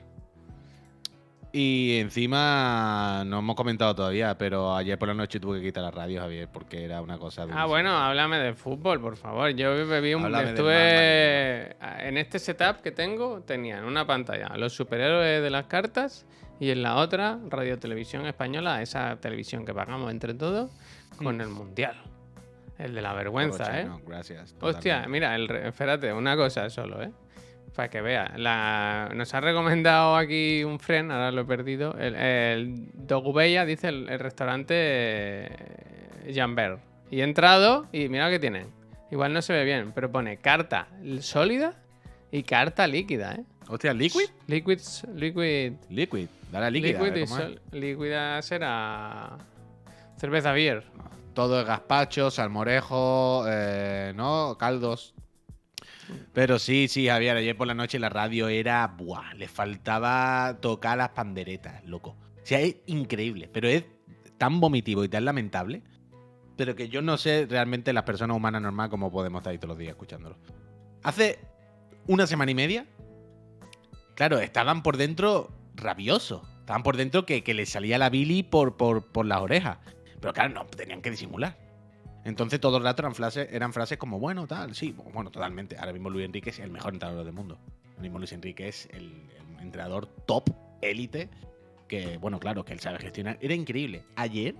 [1.54, 5.90] Y encima no hemos comentado todavía, pero ayer por la noche tuve que quitar la
[5.90, 7.42] radio, Javier, porque era una cosa.
[7.42, 7.66] Ah, durísima.
[7.66, 9.50] bueno, háblame de fútbol, por favor.
[9.50, 10.24] Yo bebí un.
[10.24, 11.76] Háblame Estuve.
[12.08, 16.24] En este setup que tengo, tenía en una pantalla los superhéroes de las cartas
[16.58, 20.70] y en la otra, Radio Televisión Española, esa televisión que pagamos entre todos,
[21.16, 21.96] con el mundial.
[22.78, 23.84] El de la vergüenza, ¿eh?
[23.84, 24.54] No, gracias.
[24.60, 25.08] Hostia, totalmente.
[25.08, 27.12] mira, el espérate, una cosa solo, ¿eh?
[27.74, 28.32] Para que vea.
[28.36, 31.96] La, nos ha recomendado aquí un friend, ahora lo he perdido.
[31.98, 36.80] El, el Dogubeya dice el, el restaurante eh, Jambert.
[37.10, 38.66] Y he entrado y mira lo que tienen.
[39.10, 40.88] Igual no se ve bien, pero pone carta
[41.20, 41.74] sólida
[42.30, 43.44] y carta líquida, ¿eh?
[43.68, 44.24] Hostia, Liquid.
[44.48, 44.78] Liquid.
[45.14, 45.72] Liquid.
[45.88, 46.26] Liquid.
[46.50, 46.98] Dale a líquida.
[46.98, 49.38] Liquid a ver y sol- líquida será.
[50.16, 50.84] Cerveza beer.
[51.34, 54.56] Todo es gazpacho, salmorejo, eh, ¿no?
[54.58, 55.14] Caldos.
[56.32, 58.86] Pero sí, sí, Javier, ayer por la noche la radio era.
[58.86, 62.10] Buah, le faltaba tocar las panderetas, loco.
[62.10, 63.84] O sea, es increíble, pero es
[64.38, 65.82] tan vomitivo y tan lamentable.
[66.56, 69.70] Pero que yo no sé realmente las personas humanas normales cómo podemos estar ahí todos
[69.70, 70.36] los días escuchándolo.
[71.02, 71.38] Hace
[72.06, 72.86] una semana y media,
[74.14, 76.42] claro, estaban por dentro rabiosos.
[76.60, 79.78] Estaban por dentro que, que les salía la Billy por, por, por las orejas.
[80.20, 81.58] Pero claro, no, tenían que disimular.
[82.24, 85.76] Entonces todo el rato eran frases, eran frases como, bueno, tal, sí, bueno, totalmente.
[85.78, 87.58] Ahora mismo Luis Enrique es el mejor entrenador del mundo.
[87.90, 90.50] Ahora mismo Luis Enrique es el, el entrenador top
[90.82, 91.28] élite,
[91.88, 93.38] que, bueno, claro, que él sabe gestionar.
[93.40, 94.04] Era increíble.
[94.16, 94.54] Ayer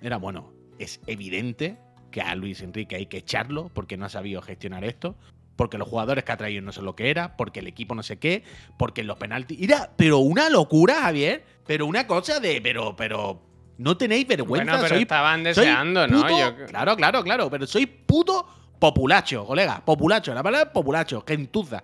[0.00, 1.78] era, bueno, es evidente
[2.10, 5.16] que a Luis Enrique hay que echarlo porque no ha sabido gestionar esto,
[5.56, 8.02] porque los jugadores que ha traído no son lo que era, porque el equipo no
[8.02, 8.42] sé qué,
[8.78, 9.60] porque los penaltis.
[9.60, 11.44] Era, pero una locura, Javier.
[11.66, 13.40] Pero una cosa de, pero, pero.
[13.82, 14.72] No tenéis vergüenza.
[14.72, 16.28] Bueno, pero estaban soy deseando, ¿no?
[16.28, 17.50] Yo- Claro, claro, claro.
[17.50, 18.46] Pero soy puto
[18.78, 19.82] populacho, colega.
[19.84, 20.32] Populacho.
[20.34, 21.24] La palabra es populacho.
[21.26, 21.82] Gentuza.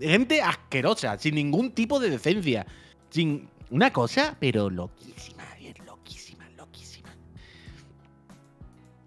[0.00, 2.66] Gente asquerosa, sin ningún tipo de decencia.
[3.10, 3.48] Sin.
[3.70, 7.10] Una cosa, pero loquísima, bien, loquísima, loquísima.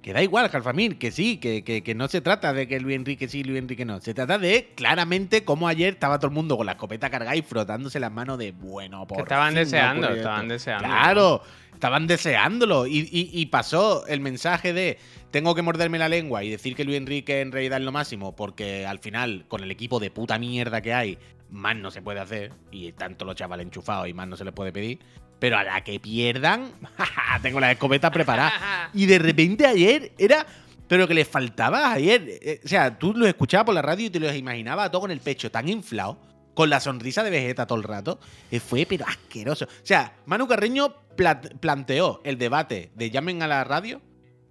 [0.02, 2.96] Que da igual, Calfamir, que sí, que, que- que no se trata de que Luis
[2.98, 4.02] Enrique sí, Luis Enrique no.
[4.02, 7.42] Se trata de claramente cómo ayer estaba todo el mundo con la escopeta cargada y
[7.42, 10.54] frotándose las manos de bueno, por Que estaban fin deseando, estaban esto".
[10.54, 10.88] deseando.
[10.88, 11.42] Claro,
[11.84, 12.88] estaban deseándolo.
[12.88, 14.98] Y, y- y pasó el mensaje de
[15.32, 18.36] tengo que morderme la lengua y decir que Luis Enrique en realidad es lo máximo,
[18.36, 21.18] porque al final, con el equipo de puta mierda que hay,
[21.50, 22.54] más no se puede hacer.
[22.72, 25.00] Y tanto los chavales enchufados y más no se les puede pedir.
[25.40, 26.72] Pero a la que pierdan,
[27.42, 28.90] tengo la escopeta preparada.
[28.94, 30.46] Y de repente ayer era.
[30.88, 32.22] Pero que les faltaba ayer.
[32.42, 35.12] eh, O sea, tú los escuchabas por la radio y te los imaginabas todo con
[35.12, 36.18] el pecho tan inflado,
[36.54, 38.20] con la sonrisa de Vegeta todo el rato.
[38.52, 39.66] eh, fue, pero asqueroso.
[39.66, 44.02] O sea, Manu Carreño pla- planteó el debate de llamen a la radio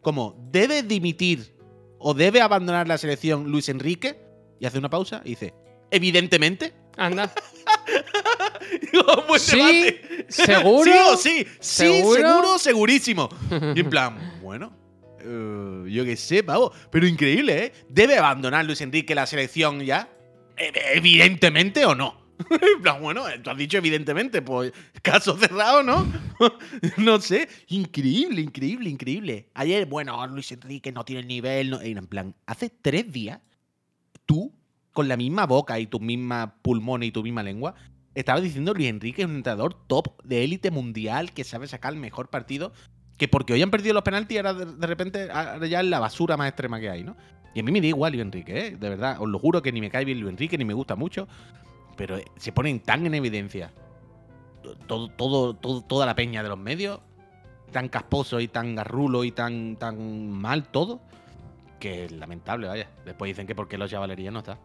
[0.01, 1.55] como: ¿debe dimitir
[1.99, 4.21] o debe abandonar la selección Luis Enrique?
[4.61, 5.55] Y hace una pausa y dice:
[5.91, 6.73] Evidentemente.
[6.97, 7.33] Anda.
[8.93, 9.97] Digo, Sí.
[10.29, 10.85] ¿seguro?
[10.85, 11.47] Sí o sí.
[11.61, 12.15] Sí, ¿Seguro?
[12.21, 13.29] seguro, segurísimo.
[13.75, 14.73] Y en plan, bueno,
[15.21, 16.73] eh, yo qué sé, pavo.
[16.91, 17.73] Pero increíble, ¿eh?
[17.89, 20.09] ¿Debe abandonar Luis Enrique la selección ya?
[20.57, 22.21] E- Evidentemente o no.
[23.01, 26.11] Bueno, tú has dicho evidentemente, pues caso cerrado, ¿no?
[26.97, 27.49] no sé.
[27.69, 29.49] Increíble, increíble, increíble.
[29.55, 31.71] Ayer, bueno, Luis Enrique no tiene el nivel.
[31.71, 31.81] No...
[31.81, 33.41] En plan, hace tres días,
[34.27, 34.53] tú,
[34.93, 37.75] con la misma boca y tu misma pulmón y tu misma lengua,
[38.15, 41.99] estabas diciendo Luis Enrique es un entrenador top de élite mundial que sabe sacar el
[42.01, 42.73] mejor partido.
[43.19, 46.01] Que porque hoy han perdido los penaltis, ahora de, de repente ahora ya es la
[46.01, 47.17] basura más extrema que hay, ¿no?
[47.55, 48.71] Y a mí me da igual Luis Enrique, ¿eh?
[48.77, 50.97] De verdad, os lo juro que ni me cae bien Luis Enrique, ni me gusta
[50.97, 51.29] mucho.
[51.97, 53.73] Pero eh, se ponen tan en evidencia
[54.87, 57.01] todo, todo, todo- toda la peña de los medios,
[57.73, 61.01] tan casposo y tan garrulo y tan, tan mal todo,
[61.81, 62.89] que es lamentable, vaya.
[63.05, 64.59] Después dicen que porque los chavalería no está.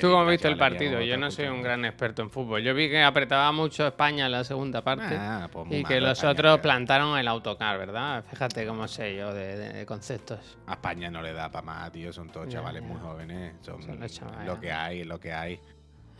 [0.00, 0.92] ¿Tú cómo la viste el partido?
[0.94, 2.62] como Yo no soy un gran experto en fútbol.
[2.62, 5.16] Yo vi que apretaba mucho España en la segunda parte.
[5.18, 8.24] Ah, pues Y que los España, otros que plantaron el autocar, ¿verdad?
[8.30, 10.58] Fíjate cómo sé yo de, de- de conceptos.
[10.66, 12.12] A España no le da para más, tío.
[12.12, 12.88] Son todos Ya, chavales ya.
[12.88, 13.54] muy jóvenes.
[13.62, 14.46] Son, Son los chavales.
[14.46, 15.60] lo que hay, lo que hay.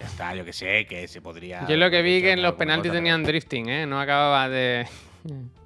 [0.01, 1.67] Ya está, yo que sé, que se podría.
[1.69, 3.87] Yo lo que vi que en los penaltis cosa, tenían pero- drifting, ¿eh?
[3.87, 4.87] No acababa de...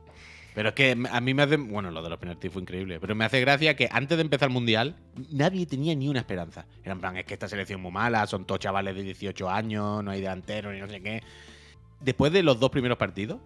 [0.58, 1.56] Pero es que a mí me hace.
[1.56, 2.98] Bueno, lo de los penaltis fue increíble.
[2.98, 4.96] Pero me hace gracia que antes de empezar el mundial,
[5.30, 6.66] nadie tenía ni una esperanza.
[6.82, 9.48] Era en plan, es que esta selección es muy mala, son todos chavales de 18
[9.48, 11.22] años, no hay delantero ni no sé qué.
[12.00, 13.38] Después de los dos primeros partidos,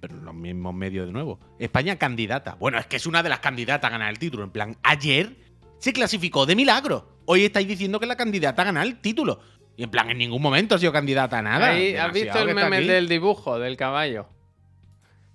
[0.00, 2.56] pero los mismos medios de nuevo, España candidata.
[2.58, 4.42] Bueno, es que es una de las candidatas a ganar el título.
[4.42, 5.36] En plan, ayer
[5.78, 7.20] se clasificó de milagro.
[7.26, 9.40] Hoy estáis diciendo que es la candidata a ganar el título.
[9.76, 11.66] Y en plan, en ningún momento ha sido candidata a nada.
[11.66, 14.30] Ahí, ¿Has visto el meme del dibujo del caballo?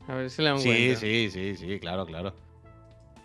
[0.08, 1.00] A ver si lo Sí, encuentro.
[1.00, 2.34] sí, sí, sí, claro, claro.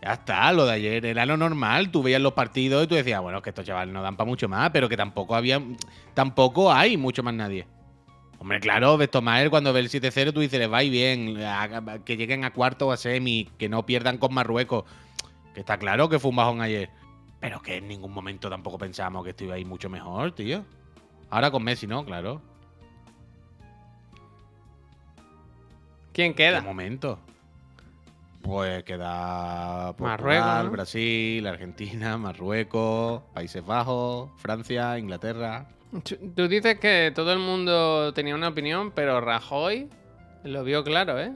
[0.03, 1.91] Ya está, lo de ayer era lo normal.
[1.91, 4.29] Tú veías los partidos y tú decías, bueno, es que estos chavales no dan para
[4.29, 5.61] mucho más, pero que tampoco había.
[6.15, 7.67] Tampoco hay mucho más nadie.
[8.39, 11.99] Hombre, claro, ves Tomael cuando ve el 7-0, tú dices, les va y bien, a-
[12.05, 14.85] que lleguen a cuarto o a semi, que no pierdan con Marruecos.
[15.55, 16.91] Que está claro que fue un bajón ayer.
[17.41, 20.65] Pero que en ningún momento tampoco pensamos que esto iba a ir mucho mejor, tío.
[21.31, 22.05] Ahora con Messi, ¿no?
[22.05, 22.43] Claro.
[26.17, 26.63] ¿Quién ¿Qué queda?
[26.63, 27.19] momento?
[28.41, 30.71] Pues queda Portugal, Marruecos, ¿no?
[30.71, 35.67] Brasil, Argentina, Marruecos, Países Bajos, Francia, Inglaterra.
[36.35, 39.91] Tú dices que todo el mundo tenía una opinión, pero Rajoy
[40.43, 41.33] lo vio claro, ¿eh?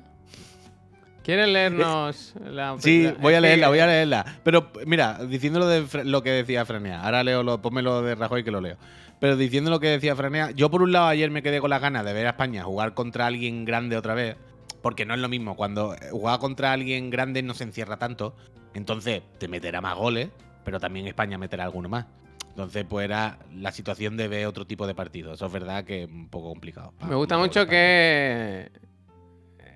[1.25, 4.25] ¿Quieres leernos la Sí, voy a leerla, voy a leerla.
[4.43, 8.15] Pero mira, diciendo lo, de lo que decía Franea, ahora leo lo, ponme lo de
[8.15, 8.79] Rajoy que lo leo.
[9.19, 11.83] Pero diciendo lo que decía Franea, yo por un lado ayer me quedé con las
[11.83, 14.37] ganas de ver a España jugar contra alguien grande otra vez,
[14.83, 18.35] porque no es lo mismo, cuando jugar contra alguien grande no se encierra tanto,
[18.75, 20.29] entonces te meterá más goles,
[20.65, 22.07] pero también España meterá alguno más.
[22.51, 25.33] Entonces, pues era la situación de ver otro tipo de partido.
[25.33, 26.93] Eso es verdad que es un poco complicado.
[27.09, 28.71] Me gusta mucho que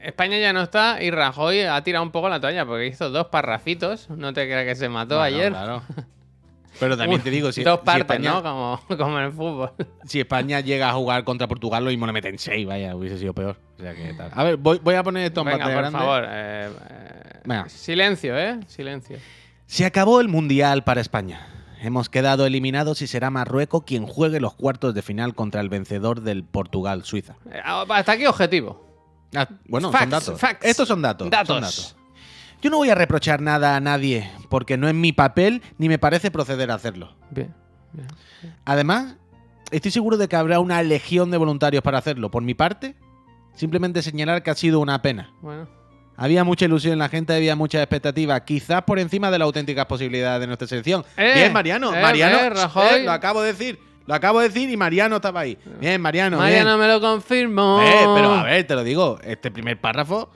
[0.03, 3.29] España ya no está y Rajoy ha tirado un poco la toalla porque hizo dos
[3.29, 4.11] parrafitos.
[4.11, 5.53] No te creas que se mató Bueno, ayer.
[5.53, 5.83] claro.
[6.81, 8.43] Pero también te digo, si, dos si partes, España- ¿no?
[8.43, 9.73] Como, como en el fútbol.
[10.05, 13.33] si España llega a jugar contra Portugal, lo mismo le meten 6, vaya, hubiese sido
[13.35, 13.59] peor.
[13.79, 14.31] O sea que tal.
[14.35, 15.99] A ver, voy, voy a poner esto en Venga, pantalla por grande.
[15.99, 16.25] favor.
[16.27, 17.69] eh, eh, Venga.
[17.69, 18.61] Silencio, ¿eh?
[18.67, 19.19] Silencio.
[19.67, 21.47] Se acabó el Mundial para España.
[21.83, 26.23] hemos quedado eliminados y será Marruecos quien juegue los cuartos de final contra el vencedor
[26.23, 27.37] del Portugal-Suiza.
[27.51, 28.83] Eh, Hasta aquí objetivo.
[29.35, 30.41] Ah, bueno, Facts, son datos.
[30.41, 30.65] facts.
[30.67, 31.25] Estos son datos.
[31.25, 31.97] son Datos.
[32.65, 35.99] Yo no voy a reprochar nada a nadie porque no es mi papel ni me
[35.99, 37.15] parece proceder a hacerlo.
[37.29, 37.55] Bien.
[37.93, 38.09] bien.
[38.65, 39.17] Además,
[39.71, 42.31] estoy seguro de que habrá una legión de voluntarios para hacerlo.
[42.31, 42.95] Por mi parte,
[43.55, 45.31] simplemente señalar que ha sido una pena.
[45.43, 45.69] Bueno.
[46.17, 49.85] Había mucha ilusión en la gente, había muchas expectativas, quizás por encima de las auténticas
[49.85, 51.05] posibilidades de nuestra selección.
[51.19, 53.01] Eh, Bien, Mariano, eh, Mariano, eh, Rajoy.
[53.01, 55.59] eh, lo acabo de decir, lo acabo de decir y Mariano estaba ahí.
[55.81, 56.81] Bien, Mariano, Mariano bien.
[56.81, 57.83] me lo confirmó.
[57.83, 60.31] Eh, pero a ver, te lo digo, este primer párrafo,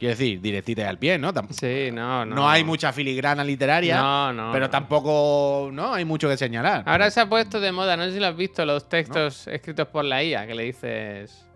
[0.00, 1.32] quiero decir, directita y al pie, ¿no?
[1.32, 2.34] Tamp- Sí, no, no.
[2.34, 2.48] no.
[2.50, 4.50] hay mucha filigrana literaria, No, no.
[4.52, 6.82] pero tampoco, no hay mucho que señalar.
[6.86, 9.86] Ahora se ha puesto de moda, no sé si lo has visto, los textos escritos
[9.88, 11.46] por la IA, que le dices.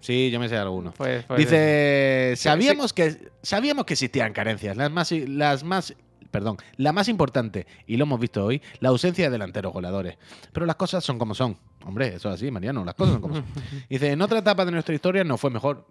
[0.00, 0.94] Sí, yo me sé algunos.
[0.94, 5.94] Pues, pues Dice, Sí, sabíamos que sabíamos que existían carencias, las más las más
[6.30, 10.16] perdón, la más importante y lo hemos visto hoy, la ausencia de delanteros goleadores.
[10.52, 11.56] Pero las cosas son como son.
[11.84, 13.44] Hombre, eso es así, Mariano, las cosas son como son.
[13.88, 15.86] Dice, en otra etapa de nuestra historia no fue mejor.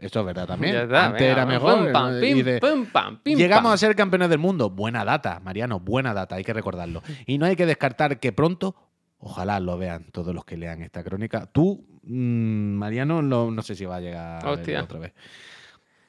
[0.00, 0.74] Eso es verdad también.
[0.74, 1.74] Ya está, Antes venga, era pum, mejor.
[2.60, 3.72] pum, pam, pim, Llegamos pam.
[3.74, 4.70] a ser campeones del mundo.
[4.70, 7.02] Buena data, Mariano, buena data, hay que recordarlo.
[7.26, 8.76] Y no hay que descartar que pronto,
[9.18, 11.46] ojalá lo vean todos los que lean esta crónica.
[11.46, 15.12] Tú, mm, Mariano, lo- no sé si va a llegar a otra vez.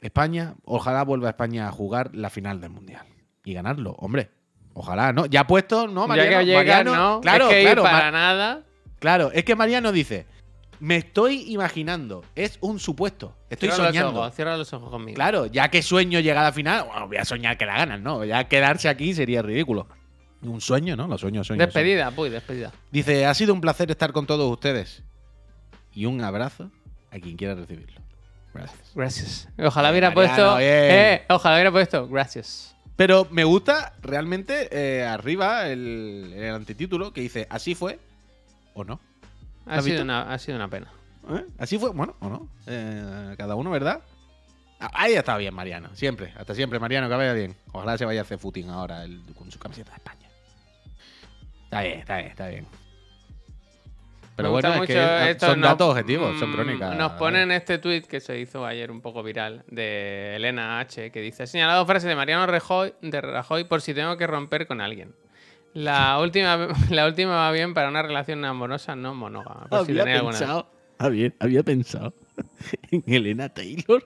[0.01, 3.05] España, ojalá vuelva a España a jugar la final del Mundial.
[3.45, 4.29] Y ganarlo, hombre.
[4.73, 5.25] Ojalá, ¿no?
[5.27, 6.39] Ya puesto, ¿no, ya Mariano?
[6.39, 7.21] que llega, Mariano, ¿no?
[7.21, 8.63] Claro, es que ir claro, para nada.
[8.99, 9.31] claro.
[9.31, 10.25] Es que Mariano dice,
[10.83, 13.37] me estoy imaginando, es un supuesto.
[13.49, 14.11] Estoy cierra soñando.
[14.11, 15.15] Los ojos, cierra los ojos conmigo.
[15.15, 18.03] Claro, ya que sueño llegar a la final, bueno, voy a soñar que la ganan,
[18.03, 18.25] ¿no?
[18.25, 19.87] Ya quedarse aquí sería ridículo.
[20.41, 21.07] Un sueño, ¿no?
[21.07, 21.65] Los sueños, sueños.
[21.67, 22.73] Despedida, pues, despedida.
[22.91, 25.03] Dice, ha sido un placer estar con todos ustedes.
[25.93, 26.69] Y un abrazo
[27.11, 28.01] a quien quiera recibirlo.
[28.53, 28.91] Gracias.
[28.93, 29.49] Gracias.
[29.57, 30.59] Ojalá hubiera Mariano, puesto.
[30.59, 32.09] Eh, ojalá hubiera puesto.
[32.09, 32.75] Gracias.
[32.97, 37.99] Pero me gusta realmente eh, arriba el, el antitítulo que dice, así fue
[38.73, 38.99] o no.
[39.65, 40.87] Ha ¿Has sido, una, ha sido una pena.
[41.29, 41.45] ¿Eh?
[41.57, 42.49] Así fue, bueno, o no.
[42.67, 44.01] Eh, cada uno, ¿verdad?
[44.79, 45.89] Ah, Ahí está bien, Mariano.
[45.95, 47.55] Siempre, hasta siempre, Mariano, que vaya bien.
[47.71, 50.29] Ojalá se vaya a hacer footing ahora el- con su camiseta de España.
[51.63, 52.67] Está bien, está bien, está bien.
[54.35, 56.97] Pero bueno, es que esto, son datos objetivos, son mm, crónicas.
[56.97, 61.11] Nos ponen este tweet que se hizo ayer un poco viral de Elena H.
[61.11, 64.81] que dice: señalado frase de Mariano Rajoy, de Rajoy por si tengo que romper con
[64.81, 65.13] alguien.
[65.73, 69.65] La última, la última va bien para una relación amorosa no monógama.
[69.69, 70.67] Por si Había alguna- pensado,
[70.99, 72.13] había, había pensado
[72.91, 74.03] en Elena Taylor.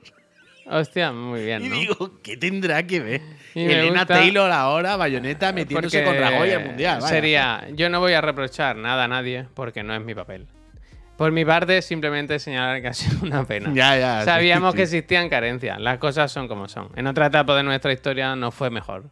[0.70, 1.63] Hostia, muy bien.
[1.63, 1.76] Y ¿no?
[1.76, 3.22] digo, ¿qué tendrá que ver?
[3.55, 6.99] Y Elena Taylor ahora, bayoneta, metiéndose con Rajoy al mundial.
[6.99, 7.07] vaya.
[7.07, 10.45] Sería, yo no voy a reprochar nada a nadie porque no es mi papel.
[11.15, 13.72] Por mi parte, simplemente señalar que ha sido una pena.
[13.74, 14.24] Ya, ya.
[14.26, 15.80] Sabíamos sí, que existían carencias.
[15.80, 16.89] Las cosas son como son.
[16.95, 19.05] En otra etapa de nuestra historia no fue mejor.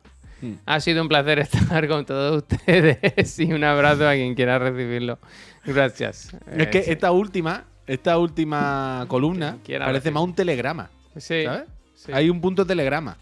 [0.52, 0.54] Hmm.
[0.66, 5.20] Ha sido un placer estar con todos ustedes y un abrazo a quien quiera recibirlo.
[5.66, 6.36] Gracias.
[6.56, 10.14] Es que Eh, esta última, esta última columna parece recibir.
[10.14, 11.64] más un telegrama, sí, ¿sabes?
[11.96, 12.12] sí.
[12.14, 13.18] Hay un punto telegrama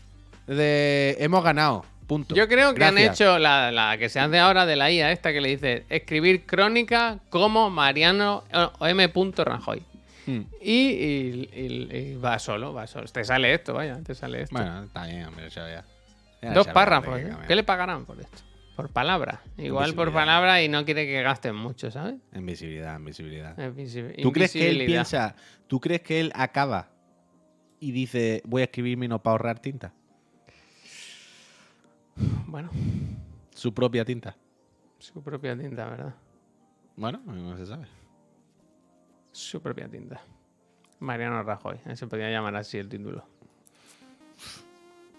[0.48, 2.36] de hemos ganado, punto.
[2.36, 5.32] Yo creo que han hecho la, la que se hace ahora de la IA esta
[5.32, 8.44] que le dice escribir crónica como Mariano
[8.82, 9.12] M.
[9.38, 9.82] Rajoy.
[10.26, 10.42] Hmm.
[10.62, 13.06] Y, y- y- y va solo, va solo.
[13.08, 14.56] Te sale esto, vaya, te sale esto.
[14.56, 15.50] Bueno, está bien, hombre.
[15.50, 15.84] Ya
[16.54, 17.20] Dos párrafos.
[17.20, 17.32] ¿eh?
[17.48, 18.40] ¿Qué le pagarán por esto?
[18.76, 19.42] Por palabra.
[19.58, 20.14] Igual por Invisibilidad.
[20.14, 22.16] palabra y no quiere que gasten mucho, ¿sabes?
[22.32, 23.56] En visibilidad, en visibilidad.
[23.58, 24.88] Invisi- ¿Tú crees que él invisibilidad.
[24.88, 25.36] piensa,
[25.68, 26.90] tú crees que él acaba
[27.80, 29.94] y dice, voy a escribir menos para ahorrar tinta?
[32.48, 32.70] Bueno,
[33.54, 34.36] Su propia tinta.
[35.00, 36.16] su propia tinta, ¿verdad?
[36.96, 37.88] Bueno, no se sabe.
[39.32, 40.22] Su propia tinta.
[41.00, 41.80] Mariano Rajoy.
[41.96, 43.28] Se podría llamar así el título.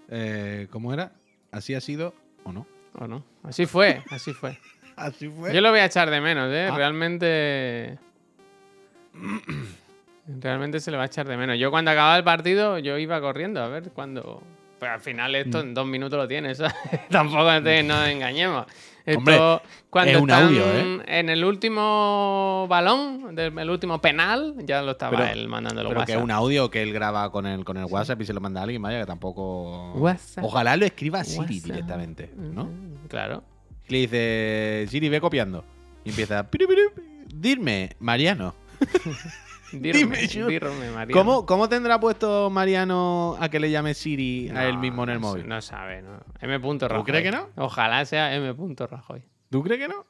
[0.09, 1.13] Eh, ¿Cómo era?
[1.51, 2.67] ¿Así ha sido o no?
[2.99, 3.25] ¿O no?
[3.43, 4.59] Así fue, así fue.
[4.97, 5.53] Así fue.
[5.53, 6.69] Yo lo voy a echar de menos, ¿eh?
[6.71, 6.77] Ah.
[6.77, 7.99] Realmente.
[10.41, 11.59] Realmente se le va a echar de menos.
[11.59, 14.43] Yo cuando acababa el partido, yo iba corriendo a ver cuándo.
[14.79, 15.61] Pero al final esto Mm.
[15.63, 16.75] en dos minutos lo tienes, ¿sabes?
[17.11, 18.67] Tampoco te- nos engañemos.
[19.07, 19.39] Esto, Hombre,
[19.91, 21.03] cuando es un están audio, ¿eh?
[21.07, 25.91] En el último balón, del, el último penal, ya lo estaba Pero- él mandando los
[25.91, 26.17] Pero que WhatsApp.
[26.19, 28.61] es un audio que él graba con el, con el WhatsApp y se lo manda
[28.61, 29.93] a alguien, vaya, que tampoco.
[29.95, 30.43] WhatsApp.
[30.45, 31.65] Ojalá lo escriba a Siri WhatsApp.
[31.65, 32.65] directamente, ¿no?
[32.65, 33.45] Mm, Claro.
[33.89, 35.65] Le dice, Siri, ve copiando.
[36.05, 36.83] Y empieza, "Piru, piru,
[39.81, 41.13] dime, Dime, Mariano.
[41.13, 45.21] ¿Cómo, ¿Cómo tendrá puesto Mariano a que le llame Siri a él mismo en el
[45.21, 45.43] no móvil?
[45.43, 46.21] sé, No sabe, ¿no?
[46.41, 46.59] M.
[46.59, 47.05] Rajoy.
[47.05, 47.49] crees que no?
[47.57, 48.55] Ojalá sea M.
[48.91, 49.23] Rajoy.
[49.51, 50.07] ¿Tú crees que no?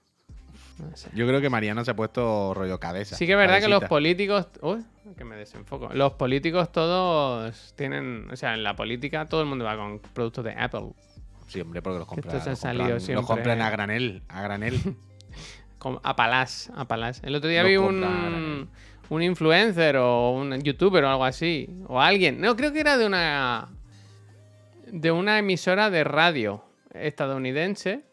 [0.78, 1.08] No sé.
[1.14, 3.16] Yo creo que Mariano se ha puesto rollo cabeza.
[3.16, 4.48] Sí que es verdad que los políticos...
[4.60, 4.84] Uy,
[5.16, 5.88] que me desenfoco.
[5.92, 8.28] Los políticos todos tienen...
[8.32, 10.90] O sea, en la política todo el mundo va con productos de Apple.
[11.46, 12.34] Sí, hombre, porque los compran.
[12.36, 13.14] estos han los salido compran- siempre.
[13.14, 14.80] Los compran a granel, a granel.
[16.02, 17.20] A Palás, a Palás.
[17.24, 18.70] El otro día vi un,
[19.10, 21.68] un influencer o un youtuber o algo así.
[21.88, 22.40] O alguien.
[22.40, 23.68] No, creo que era de una.
[24.86, 28.04] De una emisora de radio estadounidense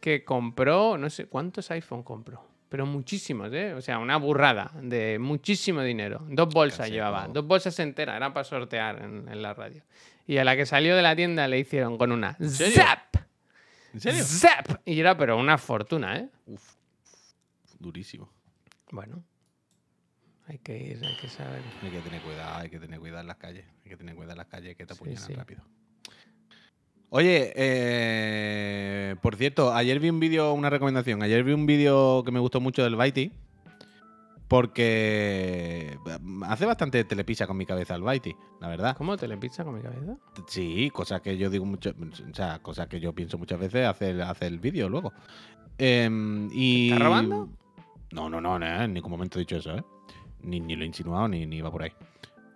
[0.00, 0.96] que compró.
[0.98, 2.46] No sé cuántos iPhone compró.
[2.68, 3.74] Pero muchísimos, ¿eh?
[3.74, 6.24] O sea, una burrada de muchísimo dinero.
[6.28, 7.26] Dos bolsas Casi llevaba.
[7.26, 8.16] Dos bolsas enteras.
[8.16, 9.82] Eran para sortear en, en la radio.
[10.26, 12.36] Y a la que salió de la tienda le hicieron con una.
[12.38, 12.76] serio?
[12.76, 13.16] ¡Zap!
[13.92, 14.22] ¿En serio?
[14.24, 14.80] ¡Zap!
[14.84, 16.28] Y era, pero una fortuna, ¿eh?
[16.46, 16.74] Uf,
[17.80, 18.30] durísimo.
[18.92, 19.24] Bueno,
[20.50, 21.62] hay que ir, hay que saber.
[21.82, 23.64] Hay que tener cuidado, hay que tener cuidado en las calles.
[23.84, 25.32] Hay que tener cuidado en las calles que te apuñalan sí.
[25.32, 25.62] rápido.
[27.08, 31.22] Oye, eh, por cierto, ayer vi un vídeo, una recomendación.
[31.22, 33.32] Ayer vi un vídeo que me gustó mucho del Baiti.
[34.48, 35.96] Porque
[36.42, 38.96] hace bastante telepisa con mi cabeza el Baiti, la verdad.
[38.96, 40.16] ¿Cómo te le pizza con mi cabeza?
[40.48, 44.10] Sí, cosas que yo digo mucho, o sea, cosas que yo pienso muchas veces hace
[44.10, 45.12] el, hace el vídeo luego.
[45.78, 46.90] Y...
[46.90, 47.48] ¿Estás robando?
[48.10, 49.84] No, no, no, no, en ningún momento he dicho eso, ¿eh?
[50.42, 51.92] Ni, ni lo he insinuado ni, ni va por ahí.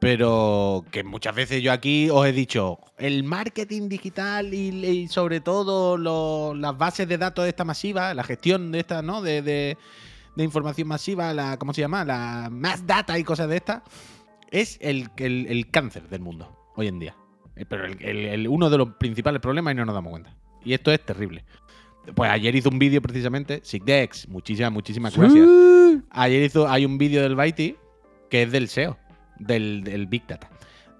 [0.01, 5.97] Pero que muchas veces yo aquí os he dicho, el marketing digital y, sobre todo
[6.55, 9.22] las bases de datos de esta masiva, la gestión de esta, ¿no?
[9.22, 9.78] De, de-
[10.37, 12.05] información masiva, la, ¿cómo se llama?
[12.05, 13.82] La más data y cosas de estas,
[14.51, 17.16] es el, el- el cáncer del mundo hoy en día.
[17.57, 20.37] Eh, Pero el- uno de los principales problemas y no nos damos cuenta.
[20.64, 21.45] Y esto es terrible.
[22.14, 25.46] Pues ayer hizo un vídeo precisamente, Sigdex, muchísimas, muchísimas gracias.
[26.11, 27.76] Ayer hizo, hay un vídeo del Baiti
[28.30, 28.98] que es del SEO,
[29.38, 30.50] del, del Big Data,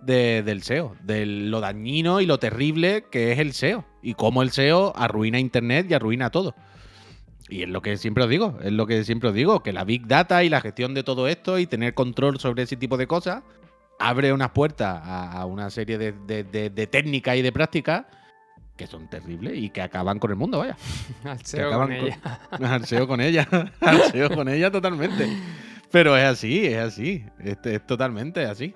[0.03, 4.43] de- del SEO, de lo dañino y lo terrible que es el SEO y cómo
[4.43, 6.55] el SEO arruina Internet y arruina todo.
[7.51, 9.85] Y es lo que siempre os digo, es lo que siempre os digo, que la
[9.85, 13.07] Big Data y la gestión de todo esto y tener control sobre ese tipo de
[13.07, 13.43] cosas
[13.99, 18.07] abre unas puertas a, a una serie de, de, de- de técnicas y de prácticas
[18.77, 20.77] que son terribles y que acaban con el mundo, vaya.
[21.25, 22.41] Al Que SEO acaban con con- ella.
[22.75, 23.49] Al SEO con ella.
[23.81, 25.29] Al SEO con ella totalmente.
[25.91, 27.25] Pero es así, es así.
[27.39, 28.75] Es, es totalmente así.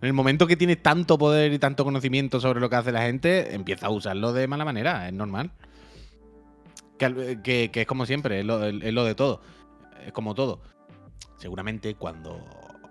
[0.00, 3.02] En el momento que tienes tanto poder y tanto conocimiento sobre lo que hace la
[3.02, 5.50] gente, empieza a usarlo de mala manera, es normal.
[6.98, 9.40] Que, al- que- que es como siempre, es lo, es lo de todo.
[10.06, 10.60] Es como todo.
[11.38, 12.40] Seguramente cuando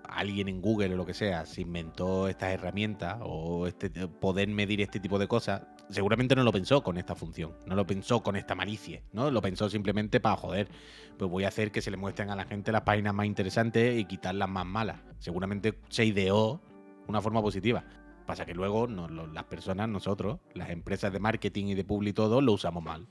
[0.08, 4.80] alguien en Google o lo que sea se inventó estas herramientas o este poder medir
[4.80, 8.36] este tipo de cosas, seguramente no lo pensó con esta función, no lo pensó con
[8.36, 9.30] esta malicia, ¿no?
[9.30, 10.68] Lo pensó simplemente para joder.
[11.18, 13.98] Pues voy a hacer que se le muestren a la gente las páginas más interesantes
[13.98, 15.00] y quitar las más malas.
[15.18, 16.60] Seguramente se ideó
[17.06, 17.84] una forma positiva.
[18.26, 22.40] Pasa que luego las personas, nosotros, las empresas de marketing y de publi y todo,
[22.40, 23.08] lo usamos mal.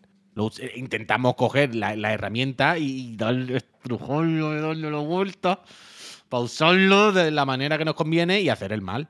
[0.60, 5.62] Eh, intentamos coger la, herramienta y darle estrujones, darle la vuelta
[6.30, 9.10] para usarlo de la manera que nos conviene y hacer el mal.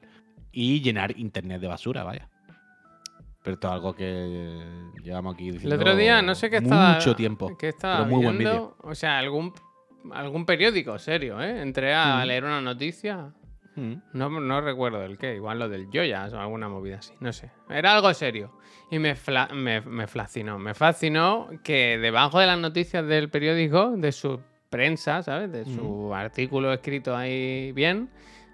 [0.51, 2.29] Y llenar internet de basura, vaya.
[3.47, 4.61] Pero esto es algo que
[5.03, 6.95] llevamos aquí El diciendo otro día, no sé qué estaba.
[6.95, 7.57] mucho tiempo.
[7.57, 8.75] qué estaba pero muy buen viendo.
[8.81, 9.53] O sea, algún,
[10.11, 11.61] algún periódico serio, ¿eh?
[11.61, 12.27] Entré a Mm.
[12.27, 13.33] leer una noticia.
[13.75, 13.93] Mm.
[14.13, 17.51] No, no recuerdo del qué, igual lo del Joyas o alguna movida así, no sé.
[17.69, 18.51] Era algo serio.
[18.91, 20.57] Y me, fla- me, me fascinó.
[20.59, 24.39] Me fascinó que debajo de las noticias del periódico, de su
[24.69, 25.51] prensa, ¿sabes?
[25.51, 28.09] De su artículo escrito ahí bien,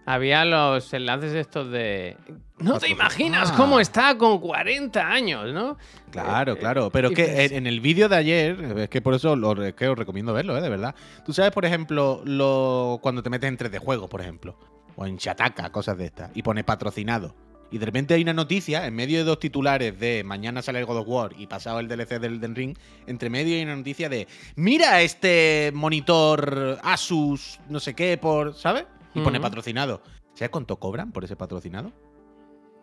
[0.06, 2.18] había los enlaces estos de...
[2.60, 3.56] No te imaginas Ah.
[3.58, 5.78] cómo está con 40 años, ¿no?
[6.12, 6.89] Claro, Eh, claro.
[6.91, 9.74] Pero es que en, en el vídeo de ayer, es que por eso lo, es
[9.74, 10.62] que os recomiendo verlo, ¿eh?
[10.62, 10.95] de verdad.
[11.26, 14.58] Tú sabes, por ejemplo, lo, cuando te metes en 3D juegos, por ejemplo,
[14.95, 17.36] o en Shataka, cosas de estas, y pone patrocinado.
[17.72, 20.86] Y de repente hay una noticia, en medio de dos titulares de mañana sale el
[20.86, 22.78] God of War y pasado el DLC del Den Ring,
[23.08, 28.54] entre medio hay una noticia de mira este monitor Asus, no sé qué, por.
[28.54, 28.86] ¿Sabes?
[29.14, 30.01] Y pone patrocinado.
[30.34, 31.91] ¿Sabes cuánto cobran por ese patrocinado?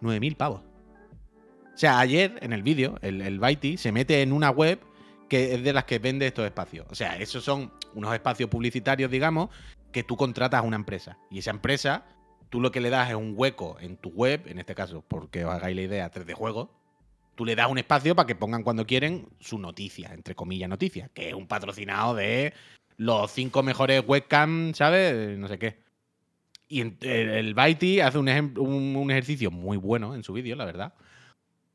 [0.02, 0.62] 9.000 pavos.
[1.74, 4.80] O sea, ayer en el vídeo, el, el Baiti se mete en una web
[5.30, 6.86] que es de las que vende estos espacios.
[6.90, 9.48] O sea, esos son unos espacios publicitarios, digamos,
[9.92, 11.18] que tú contratas a una empresa.
[11.30, 12.04] Y esa empresa,
[12.50, 15.44] tú lo que le das es un hueco en tu web, en este caso, porque
[15.44, 16.68] os hagáis la idea, 3D Juegos.
[17.36, 21.10] Tú le das un espacio para que pongan cuando quieren su noticia, entre comillas noticia,
[21.14, 22.52] que es un patrocinado de
[22.96, 25.38] los cinco mejores webcams, ¿sabes?
[25.38, 25.78] No sé qué.
[26.70, 30.64] Y en- el, Baiti hace un, un- un ejercicio muy bueno en su vídeo, la
[30.64, 30.94] verdad.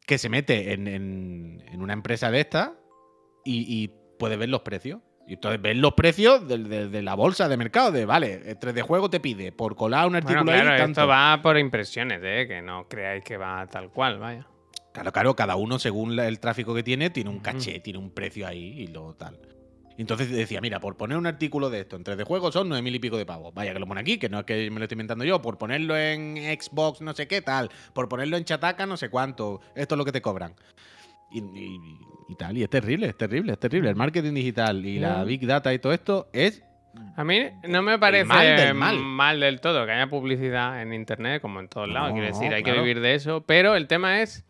[0.07, 2.71] Que se mete en, en- en una empresa de estas
[3.43, 5.01] y, y puede ver los precios.
[5.27, 7.91] Y entonces ves los precios de, de- de la bolsa de mercado.
[7.91, 11.01] De vale, el 3D juego te pide por colar un Bueno, artículo claro, ahí tanto.
[11.01, 12.45] esto va por impresiones, ¿eh?
[12.47, 14.47] Que no creáis que va tal cual, vaya.
[14.93, 18.47] Claro, claro, cada uno según el tráfico que tiene, tiene un caché, tiene un precio
[18.47, 19.37] ahí y lo tal.
[19.97, 22.99] Entonces decía, mira, por poner un artículo de esto en 3D juegos son 9.000 y
[22.99, 23.53] pico de pavos.
[23.53, 25.41] Vaya que lo pone aquí, que no es que me lo estoy inventando yo.
[25.41, 27.69] Por ponerlo en Xbox no sé qué tal.
[27.93, 29.61] Por ponerlo en Chataca no sé cuánto.
[29.75, 30.53] Esto es lo que te cobran.
[31.31, 31.79] y, y-
[32.29, 32.57] y tal.
[32.57, 33.89] Y es terrible, es terrible, es terrible.
[33.89, 35.23] El marketing digital y la Ya.
[35.25, 36.63] big data y todo esto es
[37.17, 38.97] A mí no me parece mal del mal.
[38.99, 42.09] mal del todo que haya publicidad en internet, como en todos lados.
[42.09, 43.43] No, Quiero decir, hay que vivir de eso.
[43.45, 44.45] Pero el tema es.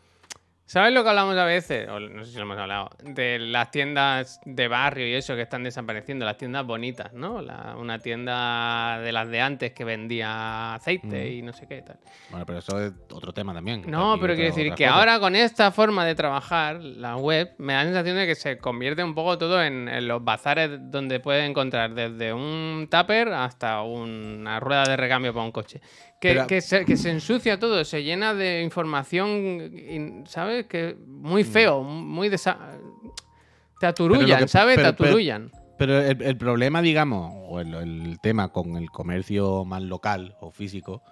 [0.68, 1.88] ¿Sabes lo que hablamos a veces?
[1.90, 2.90] O no sé si lo hemos hablado.
[3.04, 7.40] De las tiendas de barrio y eso que están desapareciendo, las tiendas bonitas, ¿no?
[7.40, 11.34] La- una tienda de las de antes que vendía aceite Mm.
[11.34, 12.00] y no sé qué tal.
[12.32, 13.84] Bueno, pero eso es otro tema también.
[13.88, 14.98] No, pero quiero decir que cosas.
[15.00, 18.58] ahora con esta forma de trabajar, la web, me da la sensación de que se
[18.58, 23.84] convierte un poco todo en, en los bazares donde puedes encontrar desde un tupper hasta
[23.84, 25.80] una rueda de recambio para un coche.
[26.20, 30.66] Que, Pero- que se, que se ensucia todo, se llena de información, in- ¿sabes?
[30.66, 31.48] Que muy Mm.
[31.48, 32.58] feo, muy desa...
[33.80, 34.78] Te aturullan, que- ¿sabes?
[34.78, 35.52] pero- te pero- aturullan.
[35.78, 40.50] Pero el, el problema, digamos, o el, el tema con el comercio más local o
[40.50, 41.04] físico,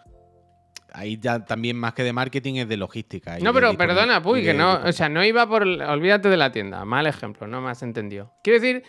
[0.93, 3.37] ahí ya también más que de marketing es de logística.
[3.39, 5.63] No, pero perdona, Puy, que no, o sea, no iba por.
[5.63, 8.31] Olvídate de la tienda, mal ejemplo, no me has entendido.
[8.41, 8.83] Quiero decir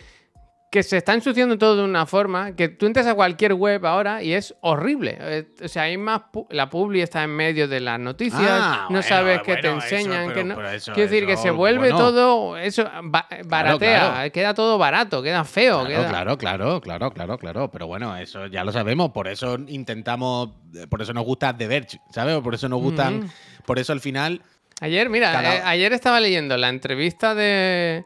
[0.75, 4.21] que se está ensuciando todo de una forma que tú entras a cualquier web ahora
[4.21, 5.17] y es horrible.
[5.21, 6.23] Eh, O sea, hay más.
[6.33, 9.67] pu- La publi está en medio de las noticias, Ah, no bueno, sabes qué te
[9.69, 10.69] eso, enseñan, pero- que no.
[10.69, 11.97] eso- Quiero decir que eso, se vuelve bueno.
[11.97, 12.57] todo.
[12.57, 14.31] Eso ba- baratea, claro.
[14.33, 15.85] queda todo barato, queda feo.
[15.85, 17.71] Claro, queda- claro, claro, claro, claro, claro.
[17.71, 19.11] Pero bueno, eso ya lo sabemos.
[19.11, 20.49] Por eso intentamos.
[20.89, 22.37] Por eso nos gusta The Verge, ¿sabes?
[22.41, 23.19] Por eso nos gustan.
[23.21, 23.29] Mm.
[23.65, 24.41] Por eso al final.
[24.81, 28.03] Ayer, mira, Cada- eh, ayer estaba leyendo la entrevista de,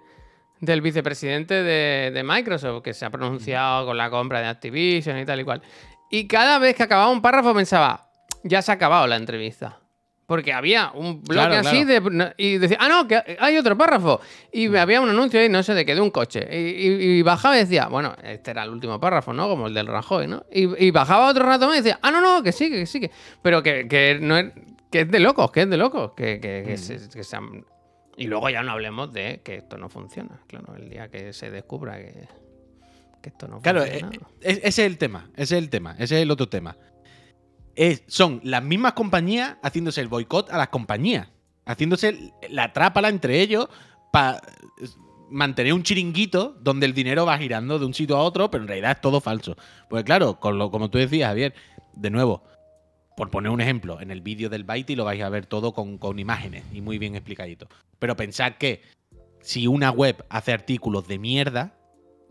[0.61, 5.25] del vicepresidente de, de Microsoft, que se ha pronunciado con la compra de Activision y
[5.25, 5.61] tal y cual.
[6.11, 8.09] Y cada vez que acababa un párrafo pensaba,
[8.43, 9.79] ya se ha acabado la entrevista.
[10.25, 12.09] Porque había un bloque Claro, así claro.
[12.19, 12.33] de.
[12.37, 14.21] Y decía, ah, no, que hay otro párrafo.
[14.51, 14.75] Y Mm.
[14.75, 16.47] había un anuncio ahí, no sé de qué, de un coche.
[16.51, 19.47] Y, y- y bajaba y decía, bueno, este era el último párrafo, ¿no?
[19.47, 20.45] Como el del Rajoy, ¿no?
[20.51, 23.09] Y, y bajaba otro rato más y decía, ah, no, no, que sigue, que sigue.
[23.41, 24.51] Pero que, que no es.
[24.91, 26.11] Que es de locos, que es de locos.
[26.15, 26.65] Que, que, Mm.
[26.67, 27.65] que se- que se han-
[28.19, 30.41] Y luego ya no hablemos de que esto no funciona.
[30.47, 32.27] Claro, el día que se descubra que,
[33.21, 34.27] que esto no Claro, eh, funciona.
[34.41, 35.29] ese es el tema.
[35.35, 35.93] Ese es el tema.
[35.97, 36.75] Ese es el otro tema.
[37.75, 41.29] Es- son las mismas compañías haciéndose el boicot a las compañías.
[41.65, 43.69] Haciéndose la trápala entre ellos
[44.11, 44.41] para
[45.29, 48.67] mantener un chiringuito donde el dinero va girando de un sitio a otro, pero en
[48.67, 49.55] realidad es todo falso.
[49.89, 51.53] Pues claro, con lo, como tú decías, Javier,
[51.93, 52.43] de nuevo,
[53.19, 55.97] por poner un ejemplo, en el vídeo del Byte lo vais a ver todo con,
[55.97, 57.67] con imágenes y muy bien explicadito.
[57.99, 58.81] Pero pensad que
[59.41, 61.75] si una web hace artículos de mierda,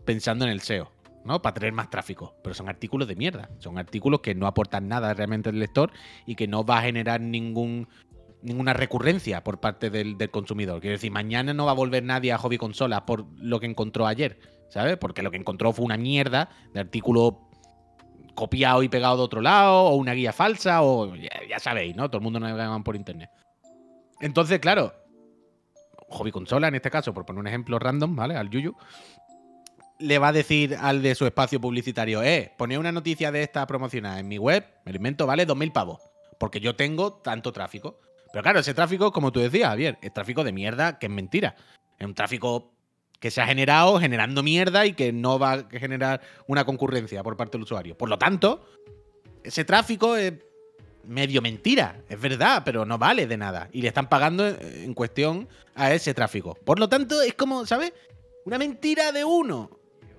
[0.03, 0.91] pensando en el SEO,
[1.23, 1.43] ¿no?
[1.43, 2.33] Para tener más tráfico.
[2.43, 3.51] Pero son artículos de mierda.
[3.59, 5.91] Son artículos que no aportan nada realmente al lector
[6.25, 10.81] y que no va a generar ninguna recurrencia por parte del, del consumidor.
[10.81, 14.07] Quiero decir, mañana no va a volver nadie a hobby consolas por lo que encontró
[14.07, 14.97] ayer, ¿sabes?
[14.97, 17.48] Porque lo que encontró fue una mierda de artículo
[18.39, 22.07] copiado y pegado de otro lado, o una guía falsa, o ya, sabéis, ¿no?
[22.07, 23.29] Todo el mundo navega por internet.
[24.21, 24.93] Entonces, claro,
[26.07, 28.37] hobby consola en este caso, por poner un ejemplo random, ¿vale?
[28.37, 28.77] Al Yuyu,
[29.99, 33.67] le va a decir al de su espacio publicitario, eh, poner una noticia de esta
[33.67, 36.01] promocionada en mi web, me invento, vale 2.000 pavos,
[36.39, 37.99] porque yo tengo tanto tráfico.
[38.31, 41.57] Pero claro, ese tráfico, como tú decías, Javier, es tráfico de mierda, que es mentira.
[41.97, 42.71] Es un tráfico
[43.19, 47.35] que se ha generado generando mierda y que no va a generar una concurrencia por
[47.37, 47.97] parte del usuario.
[47.97, 48.65] Por lo tanto,
[49.43, 50.33] ese tráfico es
[51.03, 53.69] medio mentira, es verdad, pero no vale de nada.
[53.71, 56.55] Y le están pagando en cuestión a ese tráfico.
[56.63, 57.93] Por lo tanto, es como, ¿sabes?
[58.45, 59.69] Una mentira de uno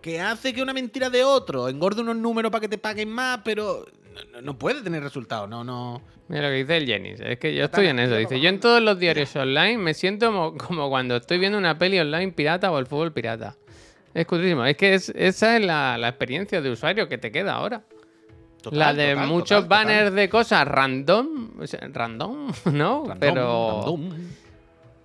[0.02, 3.40] que hace que una mentira de otro engorde unos números para que te paguen más,
[3.44, 3.86] pero
[4.32, 5.48] no, no- puede tener resultados.
[5.48, 6.02] No, no.
[6.28, 8.14] Mira lo que dice el Jenis, es que yo estoy en eso.
[8.16, 11.76] Dice, yo en todos los diarios online me siento como, como cuando estoy viendo una
[11.78, 13.56] peli online pirata o el fútbol pirata.
[14.14, 14.64] Es cutrísimo.
[14.64, 17.82] Es que es- esa es la, la experiencia de usuario que te queda ahora.
[18.62, 21.50] Total, la de total, muchos total, banners de cosas random.
[21.92, 23.04] random, ¿no?
[23.06, 24.10] Random, Pero random.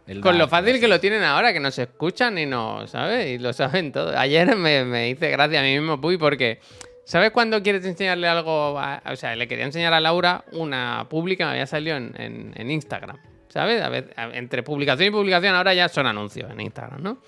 [0.08, 3.28] El con lo fácil que lo tienen ahora, que nos escuchan y no, ¿sabes?
[3.32, 4.16] Y lo saben todo.
[4.16, 6.60] Ayer me, me hice gracia a mí mismo, Puy, porque...
[7.06, 8.78] ¿Sabes cuando quieres enseñarle algo?
[8.80, 12.14] a- o sea, le quería enseñar a Laura una pública que me había salido en,
[12.18, 13.18] en- en Instagram.
[13.48, 13.82] ¿Sabes?
[13.82, 17.20] A ver, entre publicación y publicación ahora ya son anuncios en Instagram, ¿no?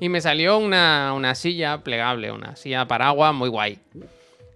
[0.00, 3.78] Y me salió una, una silla plegable, una silla paraguas muy guay.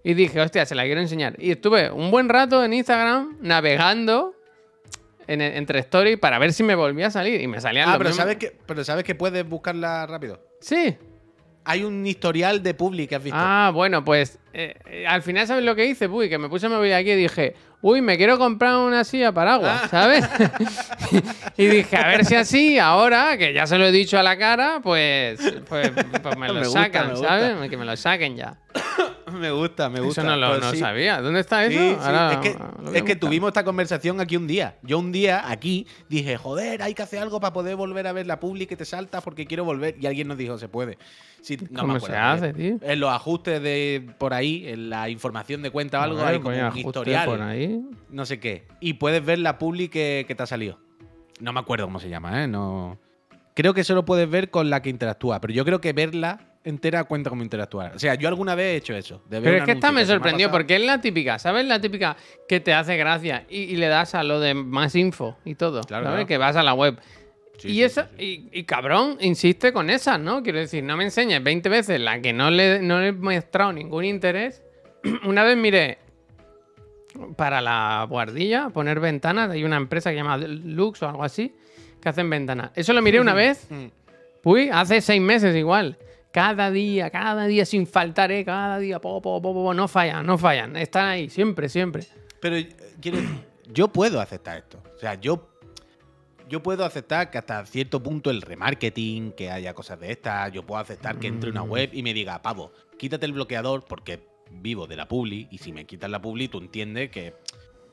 [0.03, 1.35] Y dije, hostia, se la quiero enseñar.
[1.37, 4.33] Y estuve un buen rato en Instagram navegando
[5.27, 7.39] en- entre stories para ver si me volvía a salir.
[7.39, 10.39] Y me salían Ah, pero sabes, que, pero sabes que puedes buscarla rápido.
[10.59, 10.97] Sí.
[11.63, 13.37] Hay un historial de public que has visto.
[13.39, 16.07] Ah, bueno, pues eh, eh, al final, ¿sabes lo que hice?
[16.07, 19.31] Uy, que me puse el móvil aquí y dije, uy, me quiero comprar una silla
[19.31, 19.87] paraguas, Ah.
[19.87, 20.25] ¿sabes?
[21.57, 24.37] y dije, a ver si así, ahora, que ya se lo he dicho a la
[24.37, 25.39] cara, pues,
[25.69, 25.91] pues,
[26.23, 27.15] pues me lo Me gusta, sacan, me.
[27.17, 27.69] ¿sabes?
[27.69, 28.55] Que me lo saquen ya.
[29.33, 30.21] Me gusta, me gusta.
[30.21, 30.77] Eso no lo Pues no sí.
[30.77, 31.21] sabía.
[31.21, 31.95] ¿Dónde está Sí, eso?
[31.95, 32.31] sí, Ahora
[32.93, 34.77] Es que, es tuvimos esta conversación aquí un día.
[34.83, 38.27] Yo un día aquí dije, joder, hay que hacer algo para poder volver a ver
[38.27, 39.95] la publi que te salta porque quiero volver.
[39.99, 40.97] Y alguien nos dijo, se puede.
[41.71, 42.79] No ¿Cómo me se acuerdo hace, bien.
[42.79, 42.89] tío?
[42.89, 46.39] En los ajustes de por ahí, en la información de cuenta o algo, ver, hay
[46.39, 47.81] como un historial, por ahí.
[48.09, 48.67] no sé qué.
[48.79, 50.79] Y puedes ver la publi que, que te ha salido.
[51.39, 52.47] No me acuerdo cómo se llama, ¿eh?
[52.47, 52.99] No...
[53.55, 57.03] Creo que solo puedes ver con la que interactúa, pero yo creo que verla entera
[57.05, 57.95] cuenta como interactuar.
[57.95, 59.21] O sea, yo alguna vez he hecho eso.
[59.29, 61.65] de Pero es que esta me sorprendió porque es la típica, ¿sabes?
[61.65, 62.15] La típica
[62.47, 65.81] que te hace gracia y, y le das a lo de más info y todo,
[65.81, 66.15] Claro, ¿sabes?
[66.17, 66.27] claro.
[66.27, 66.99] Que vas a la web.
[67.57, 70.41] Sí, y sí, esa, sí, Y, y cabrón, insiste con esas, ¿no?
[70.43, 73.71] Quiero decir, no me enseñes 20 veces la que no le, no le he mostrado
[73.73, 74.63] ningún interés.
[75.25, 75.97] Una vez miré
[77.35, 81.53] para la guardilla, poner ventanas, hay una empresa que se llama Lux o algo así,
[82.01, 82.71] que hacen ventanas.
[82.75, 83.67] Eso lo miré una vez,
[84.43, 85.97] uy, hace seis meses igual.
[86.31, 88.45] Cada día, cada día sin faltar, ¿eh?
[88.45, 90.75] Cada día, po, po, po, po, no fallan, no fallan.
[90.77, 92.07] Están ahí, siempre, siempre.
[92.39, 92.69] Pero eh,
[93.01, 93.19] quiero
[93.73, 94.81] yo puedo aceptar esto.
[94.95, 95.49] O sea, yo,
[96.49, 100.65] yo puedo aceptar que hasta cierto punto el remarketing, que haya cosas de estas, yo
[100.65, 101.69] puedo aceptar que entre una Mm.
[101.69, 105.71] web y me diga, pavo, quítate el bloqueador porque vivo de la publi y si
[105.71, 107.33] me quitas la publi tú entiendes que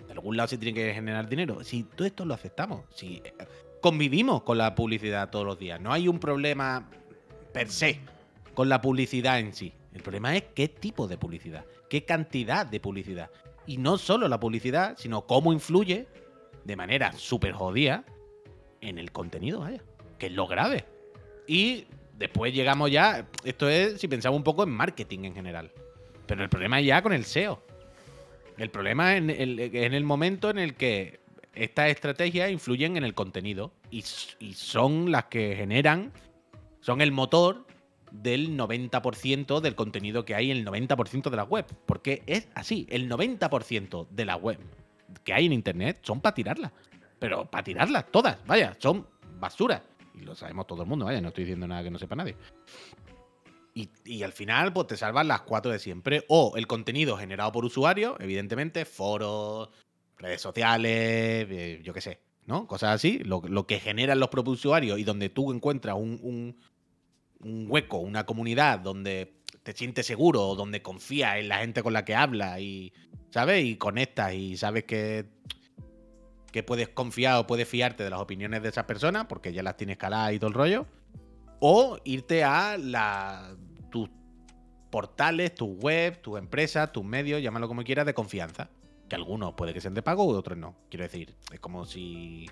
[0.06, 1.62] de algún lado se tiene que generar dinero.
[1.62, 3.32] Si todo esto lo aceptamos, si eh,
[3.80, 6.88] convivimos con la publicidad todos los días, no hay un problema
[7.52, 8.00] per se
[8.58, 9.72] con la publicidad en sí.
[9.94, 13.30] El problema es qué tipo de publicidad, qué cantidad de publicidad.
[13.68, 16.08] Y no solo la publicidad, sino cómo influye
[16.64, 18.04] de manera súper jodida
[18.80, 19.80] en el contenido, vaya.
[20.18, 20.84] Que es lo grave.
[21.46, 25.70] Y después llegamos ya, esto es si pensamos un poco en marketing en general.
[26.26, 27.62] Pero el problema es ya con el SEO.
[28.56, 31.20] El problema es en el, en el momento en el que
[31.54, 36.12] estas estrategias influyen en el contenido y son las que generan,
[36.80, 37.67] son el motor
[38.10, 41.66] del 90% del contenido que hay en el 90% de la web.
[41.86, 44.58] Porque es así, el 90% de la web
[45.24, 46.72] que hay en Internet son para tirarlas.
[47.18, 49.06] Pero para tirarlas, todas, vaya, son
[49.40, 49.82] basura.
[50.14, 52.36] Y lo sabemos todo el mundo, vaya, no estoy diciendo nada que no sepa nadie.
[53.74, 56.24] Y, y al final, pues te salvan las cuatro de siempre.
[56.28, 59.68] O el contenido generado por usuarios, evidentemente, foros,
[60.18, 60.90] redes sociales,
[61.50, 62.66] eh, yo qué sé, ¿no?
[62.66, 63.18] Cosas así.
[63.20, 66.56] Lo, lo que generan los propios usuarios y donde tú encuentras un-
[67.40, 72.04] un hueco, una comunidad donde te sientes seguro, donde confías en la gente con la
[72.04, 72.92] que hablas y,
[73.30, 73.64] ¿sabes?
[73.64, 75.26] Y conectas y sabes que,
[76.52, 79.76] que puedes confiar o puedes fiarte de las opiniones de esas personas porque ya las
[79.76, 80.86] tienes caladas y todo el rollo.
[81.60, 83.56] O irte a la,
[83.90, 84.08] tus
[84.90, 88.70] portales, tus webs, tus empresas, tus medios, llámalo como quieras, de confianza.
[89.08, 90.76] Que algunos puede que sean de pago y otros no.
[90.90, 92.46] Quiero decir, es como si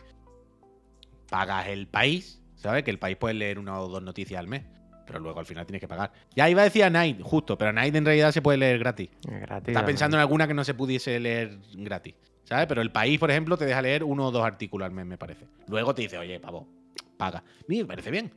[1.28, 2.82] pagas el país, ¿sabes?
[2.82, 4.64] Que el país puede leer una o dos noticias al mes.
[5.07, 6.13] Pero luego al final tienes que pagar.
[6.35, 9.09] Ya iba a decir a Night, justo, pero Night en realidad se puede leer gratis.
[9.27, 9.69] Es gratis.
[9.69, 9.87] Estás ¿no?
[9.87, 12.15] pensando en alguna que no se pudiese leer gratis.
[12.45, 12.67] ¿Sabes?
[12.67, 15.19] Pero el país, por ejemplo, te deja leer uno o dos artículos al mes, me
[15.19, 15.47] parece.
[15.67, 16.69] Luego te dice, oye, pavo,
[17.17, 17.43] paga.
[17.67, 18.33] Mí me parece bien.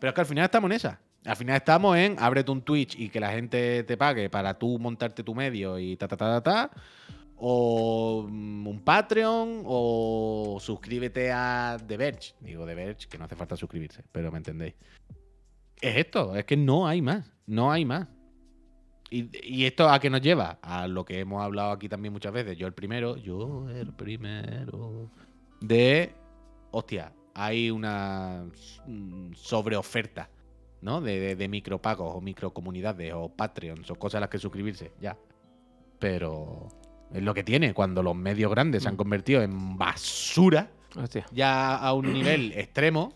[0.00, 1.00] Pero es que al final estamos en esa.
[1.24, 4.78] Al final estamos en ábrete un Twitch y que la gente te pague para tú
[4.80, 6.70] montarte tu medio y ta ta ta ta ta.
[7.36, 12.34] O mm, un Patreon o suscríbete a The Verge.
[12.40, 14.74] Digo The Verge, que no hace falta suscribirse, pero me entendéis.
[15.82, 17.30] Es esto, es que no hay más.
[17.46, 18.08] No hay más.
[19.10, 20.58] Y, y esto a qué nos lleva?
[20.62, 22.56] A lo que hemos hablado aquí también muchas veces.
[22.56, 25.10] Yo el primero, yo el primero.
[25.60, 26.14] De,
[26.70, 28.46] hostia, hay una
[28.86, 30.30] mm, sobreoferta,
[30.80, 31.00] ¿no?
[31.00, 35.18] De, de, de micropagos o microcomunidades o Patreons o cosas a las que suscribirse, ya.
[35.98, 36.68] Pero
[37.12, 41.26] es lo que tiene cuando los medios grandes se han convertido en basura Hostia.
[41.32, 43.12] ya a un nivel extremo.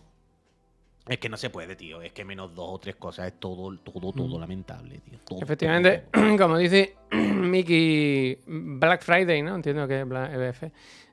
[1.07, 2.01] Es que no se puede, tío.
[2.01, 4.39] Es que menos dos o tres cosas es todo, todo, todo Mm.
[4.41, 5.19] lamentable, tío.
[5.25, 6.37] Todo, Efectivamente, todo.
[6.37, 9.55] como dice Mickey, Black Friday, ¿no?
[9.55, 10.63] Entiendo que es EBF.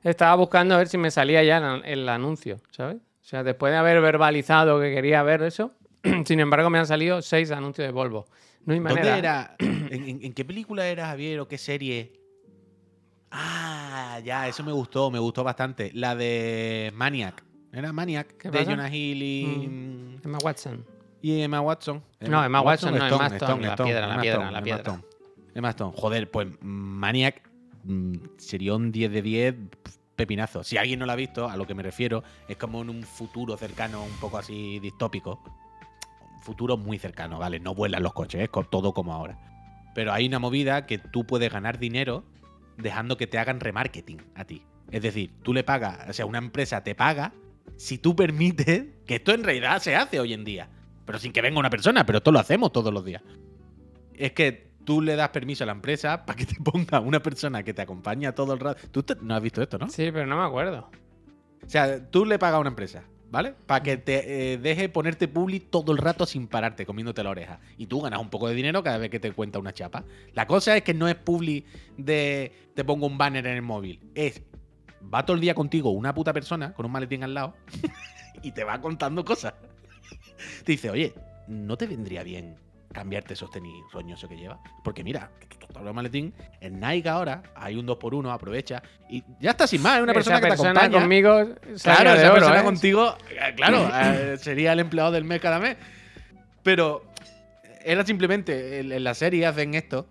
[0.03, 2.97] Estaba buscando a ver si me salía ya el, anuncio, ¿sabes?
[2.97, 5.71] O sea, después de haber verbalizado que quería ver eso,
[6.25, 8.25] sin embargo me han salido seis anuncios de Volvo.
[8.65, 9.01] No hay manera.
[9.05, 9.55] ¿Dónde era?
[9.59, 11.39] ¿En, en- en qué película era, Javier?
[11.39, 12.19] ¿O qué serie?
[13.31, 15.91] Ah, ya, eso me gustó, me gustó bastante.
[15.93, 17.44] La de Maniac.
[17.75, 18.71] Era Maniac, ¿Qué de pasa?
[18.71, 20.85] Jonah Hill y, Emma Watson.
[21.21, 22.01] y Emma Watson.
[22.21, 24.63] No, Emma Watson no, Stone, Emma Stone, la piedra, la Emma piedra, Stone, la Emma
[24.63, 24.81] piedra.
[24.81, 25.03] Stone.
[25.53, 25.93] Emma Stone.
[25.97, 27.41] Joder, pues Maniac
[27.83, 30.63] mm, sería un 10 de 10 pf, pepinazo.
[30.63, 33.03] Si alguien no lo ha visto, a lo que me refiero, es como en un
[33.03, 35.43] futuro cercano, un poco así distópico.
[36.33, 37.59] Un futuro muy cercano, ¿vale?
[37.59, 39.37] No vuelan los coches, es todo como ahora.
[39.93, 42.23] Pero hay una movida que tú puedes ganar dinero
[42.77, 44.63] dejando que te hagan remarketing a ti.
[44.91, 47.33] Es decir, tú le pagas, o sea, una empresa te paga
[47.77, 50.69] si tú permites, que esto en realidad se hace hoy en día,
[51.05, 53.21] pero sin que venga una persona, pero esto lo hacemos todos los días.
[54.13, 57.63] Es que tú le das permiso a la empresa para que te ponga una persona
[57.63, 58.87] que te acompaña todo el rato.
[58.91, 59.89] Tú te- no has visto esto, ¿no?
[59.89, 60.89] Sí, pero no me acuerdo.
[61.65, 63.55] O sea, tú le pagas a una empresa, ¿vale?
[63.65, 67.59] Para que te eh, deje ponerte publi todo el rato sin pararte, comiéndote la oreja.
[67.77, 70.05] Y tú ganas un poco de dinero cada vez que te cuenta una chapa.
[70.33, 71.65] La cosa es que no es publi
[71.97, 73.99] de te pongo un banner en el móvil.
[74.13, 74.43] Es,
[75.13, 77.55] va todo el día contigo una puta persona con un maletín al lado
[78.41, 79.53] y te va contando cosas.
[80.63, 81.13] Te dice, oye,
[81.47, 82.57] ¿no te vendría bien
[82.91, 84.59] cambiarte esos tenis roñosos que llevas?
[84.83, 85.31] Porque mira,
[85.73, 88.81] todo el maletín, en Nike ahora hay un 2x1, aprovecha.
[89.09, 91.01] Y ya está sin más, es una persona Esa que te persona acompaña.
[91.01, 92.63] conmigo Claro, esa oro, persona ¿eh?
[92.63, 95.77] contigo, eh, claro, eh, sería el empleado del mes cada mes.
[96.63, 97.03] Pero
[97.83, 100.07] era simplemente, en, en la serie hacen esto,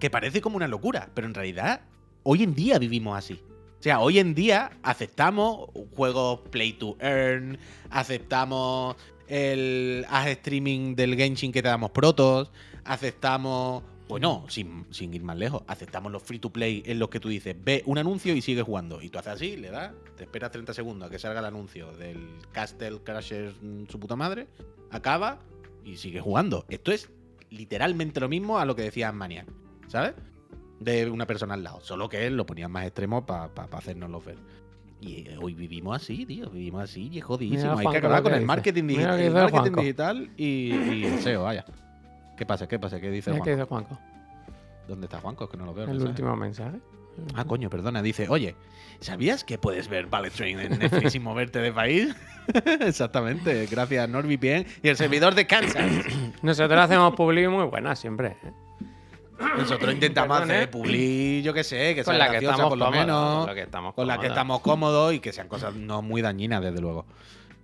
[0.00, 1.82] que parece como una locura, pero en realidad
[2.22, 3.42] hoy en día vivimos así.
[3.78, 7.58] O sea, hoy en día aceptamos juegos play to earn,
[7.90, 8.96] aceptamos
[9.28, 12.50] el haz streaming del Genshin que te damos protos,
[12.84, 17.20] aceptamos, bueno, sin, sin ir más lejos, aceptamos los free to play en los que
[17.20, 19.00] tú dices, ve un anuncio y sigues jugando.
[19.00, 21.92] Y tú haces así, le das, te esperas 30 segundos a que salga el anuncio
[21.92, 24.48] del Castle Crashers mm, su puta madre,
[24.90, 25.38] acaba
[25.84, 26.64] y sigues jugando.
[26.68, 27.10] Esto es
[27.50, 29.46] literalmente lo mismo a lo que decía Maniac,
[29.86, 30.14] ¿sabes?
[30.80, 34.36] De una persona al lado, solo que él lo ponía más extremo para hacernoslo ver.
[35.00, 37.72] Y eh, hoy vivimos así, tío, vivimos así y es jodidísimo.
[37.72, 40.30] Hay que Juanco, acabar con el marketing, digital, el marketing Juanco.
[40.36, 41.64] y, y el SEO, vaya.
[42.36, 42.66] ¿Qué pasa?
[42.68, 43.00] ¿Qué pasa?
[43.00, 43.86] ¿Qué dice Mira qué Juanco?
[43.86, 43.98] dice Juanco.
[44.88, 45.44] ¿Dónde está Juanco?
[45.44, 45.84] Es que no lo veo.
[45.84, 46.10] El mensaje.
[46.10, 46.78] último mensaje.
[47.34, 48.00] Ah, coño, perdona.
[48.02, 48.54] Dice, oye,
[49.00, 52.14] ¿sabías que puedes ver Ballet Train en Netflix sin moverte de país?
[52.80, 55.90] Exactamente, gracias a NordVPN y el servidor de Kansas.
[56.42, 58.36] Nosotros hacemos publi muy buenas siempre.
[58.44, 58.52] ¿eh?
[59.56, 60.42] Nosotros intentamos ¿eh?
[60.42, 63.36] hacer publi, yo qué sé, que sea Con la que estamos por lo cómodos, menos.
[63.38, 64.32] con la que estamos con la que cómodos.
[64.32, 67.06] estamos cómodos y que sean cosas no muy dañinas, desde luego.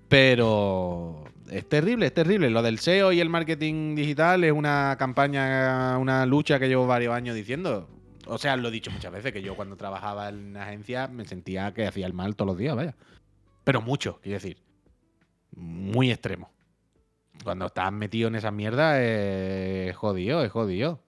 [0.08, 2.50] Pero es terrible, es terrible.
[2.50, 7.14] Lo del SEO y el marketing digital es una campaña, una lucha que llevo varios
[7.14, 7.88] años diciendo.
[8.26, 11.72] O sea, lo he dicho muchas veces, que yo cuando trabajaba en agencia me sentía
[11.74, 12.94] que hacía el mal todos los días, vaya.
[13.64, 14.58] Pero mucho, quiero decir.
[15.56, 16.50] Muy extremo.
[17.42, 21.03] Cuando estás metido en esa mierda es jodido, es jodido.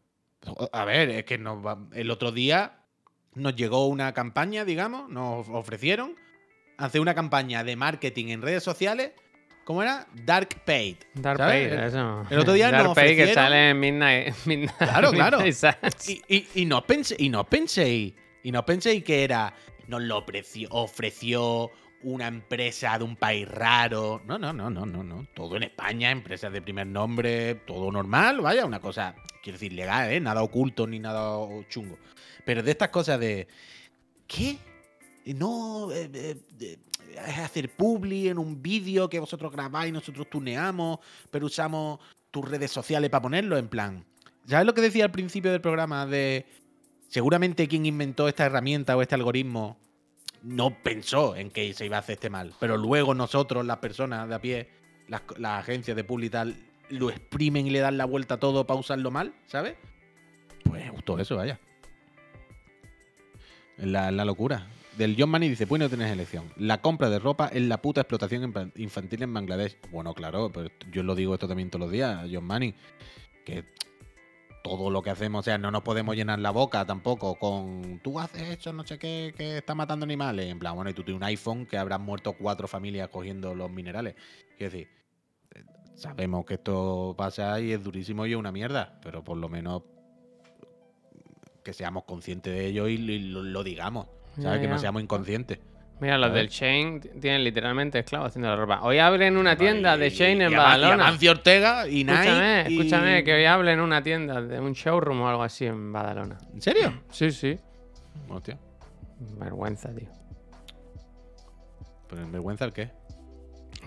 [0.73, 2.81] A ver, es que nos va- el otro día
[3.35, 6.17] nos llegó una campaña, digamos, nos ofrecieron
[6.79, 9.13] hacer una campaña de marketing en redes sociales.
[9.65, 10.07] ¿Cómo era?
[10.25, 10.97] Dark Paid.
[11.15, 11.69] Dark ¿sabes?
[11.69, 12.23] Pay, El- eso.
[12.31, 14.35] el otro día Dark nos Pay que ofrecieron- sale en Midnight.
[14.47, 15.39] Midnight Claro, claro.
[15.41, 15.75] Midnight.
[16.09, 19.53] Y, y, y no pensé, y no penséis, y no penséis que era,
[19.89, 21.71] nos lo ofreció, ofreció
[22.03, 24.23] una empresa de un país raro.
[24.25, 25.27] No, no, no, no, no, no.
[25.35, 29.17] Todo en España, empresas de primer nombre, todo normal, vaya, una cosa,
[29.47, 30.19] quiero decir, legal, ¿eh?
[30.19, 31.39] Nada oculto ni nada
[31.69, 31.99] chungo.
[32.45, 33.47] Pero de estas cosas de.
[34.27, 34.59] ¿Qué?
[35.27, 36.79] No, eh, eh,
[37.39, 40.99] hacer publi en un vídeo que vosotros grabáis, nosotros tuneamos,
[41.31, 42.01] pero usamos
[42.33, 44.05] tus redes sociales para ponerlo en plan.
[44.49, 46.45] ¿Sabes lo que decía al principio del programa de
[47.09, 49.79] seguramente quien inventó esta herramienta o este algoritmo
[50.43, 54.29] no pensó en que se iba a hacer este mal, pero luego nosotros, las personas
[54.29, 54.69] de a pie,
[55.09, 56.57] las, las agencias de publi y tal,
[56.91, 59.75] lo exprimen y le dan la vuelta a todo para usarlo mal, ¿sabes?
[60.65, 61.59] Pues justo eso, vaya.
[63.77, 64.67] La, la locura.
[64.97, 66.51] Del John Money dice, pues no tienes elección.
[66.57, 69.77] La compra de ropa es la puta explotación infa- infantil en Bangladesh.
[69.91, 72.75] Bueno, claro, pero yo lo digo esto también todos los días, John Money.
[73.45, 73.65] Que
[74.65, 78.19] todo lo que hacemos, o sea, no nos podemos llenar la boca tampoco con tú
[78.19, 80.47] haces eso, no sé qué, que está matando animales.
[80.47, 83.71] En plan, bueno, y tú tienes un iPhone que habrán muerto cuatro familias cogiendo los
[83.71, 84.15] minerales.
[84.57, 84.89] Quiero decir,
[85.97, 89.83] sabemos que esto pasa y es durísimo y es una mierda, pero por lo menos
[91.65, 94.07] que seamos conscientes de ello y, y lo, lo digamos.
[94.41, 94.61] ¿Sabes?
[94.61, 95.59] Que no seamos inconscientes.
[95.99, 98.83] Mira, los del Shane tienen literalmente esclavos haciendo la ropa.
[98.83, 101.07] Hoy abren una tienda de Y- Shane en y Y Badalona.
[101.07, 102.13] Amancio Ortega y Nike.
[102.13, 105.91] Escúchame, y- escúchame, que hoy abren una tienda de un showroom o algo así en
[105.95, 106.37] Badalona.
[106.53, 106.93] ¿En serio?
[107.11, 107.59] Sí, sí.
[108.29, 108.59] Hostia.
[109.39, 110.09] Vergüenza, tío.
[112.11, 112.91] ¿Pero en vergüenza el qué?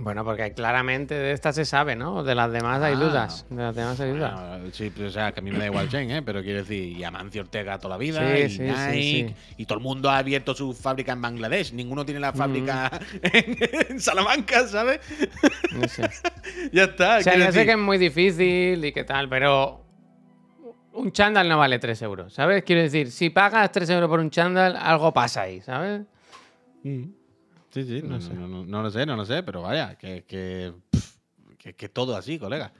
[0.02, 2.24] Bueno, porque claramente de esta se sabe, ¿no?
[2.24, 2.98] De las demás hay Ah.
[3.00, 3.46] dudas.
[3.50, 4.34] De las demás hay dudas.
[4.40, 6.22] Bueno, sí, pero, o sea, que a mí me da igual Shane, ¿eh?
[6.22, 9.36] Pero quiero decir, y Amancio Ortega toda la vida, Sí, y sí, Nike, sí.
[9.58, 11.74] y todo el mundo ha abierto su fábrica en Bangladesh.
[11.74, 12.90] Ninguno tiene la fábrica
[13.24, 13.58] en,
[13.90, 15.00] en Salamanca, ¿sabes?
[15.74, 16.10] No sé.
[16.72, 17.18] ya está.
[17.18, 19.86] O sea, ya sé que es muy difícil y qué tal, pero
[20.94, 22.64] un chándal no vale 3 euros, ¿sabes?
[22.64, 26.02] Quiero decir, si pagas 3 euros por un chándal, algo pasa ahí, ¿sabes?
[26.84, 27.04] Mm.
[27.72, 28.34] Sí, sí, no, No sé.
[28.34, 30.74] no, no, no lo sé, no lo sé, pero vaya, que, que,
[31.76, 32.72] que, todo así, colega.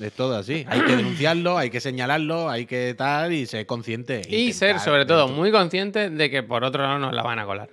[0.00, 0.66] Es todo así.
[0.68, 4.22] Hay que denunciarlo, hay que señalarlo, hay que tal y ser consciente.
[4.28, 7.46] Y ser, sobre todo, muy consciente de que por otro lado nos la van a
[7.46, 7.70] colar.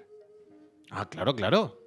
[0.91, 1.77] Ah, claro, claro.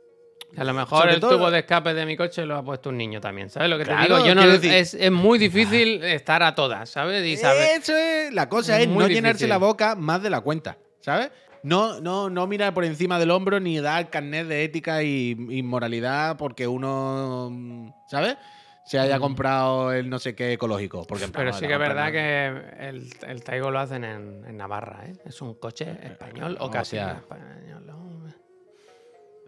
[0.56, 2.90] A lo mejor Sobre el todo- tubo de escape de mi coche lo ha puesto
[2.90, 4.24] un niño también, ¿sabes lo que te digo?
[4.24, 7.24] Yo no decir- es, es muy difícil estar a todas, ¿sabes?
[7.26, 7.80] Y saber.
[7.80, 8.32] Eso es.
[8.32, 11.30] La cosa es no llenarse la boca más de la cuenta, ¿sabes?
[11.64, 15.62] No, no, no mirar por encima del hombro ni dar carnet de ética y, y
[15.62, 18.36] moralidad porque uno, mm, ¿sabes?
[18.84, 21.06] Se haya comprado el no sé qué ecológico.
[21.06, 24.56] Porque Pero no, sí que es verdad que el, el Taigo lo hacen en, en
[24.58, 25.14] Navarra, ¿eh?
[25.24, 27.48] Es un coche español o casi sea, español.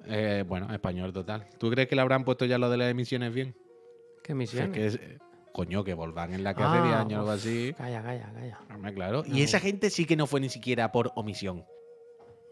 [0.08, 1.46] Eh, bueno, español total.
[1.58, 3.56] ¿Tú crees que le habrán puesto ya lo de las emisiones bien?
[4.22, 4.72] ¿Qué Es misión?
[4.72, 5.18] que es, eh,
[5.52, 7.74] coño, que Volkswagen en la que hace 10 Ah, años o algo así.
[7.76, 8.92] Calla, calla, calla.
[8.94, 9.24] Claro.
[9.26, 9.36] No.
[9.36, 11.64] Y esa gente sí que no fue ni siquiera por omisión.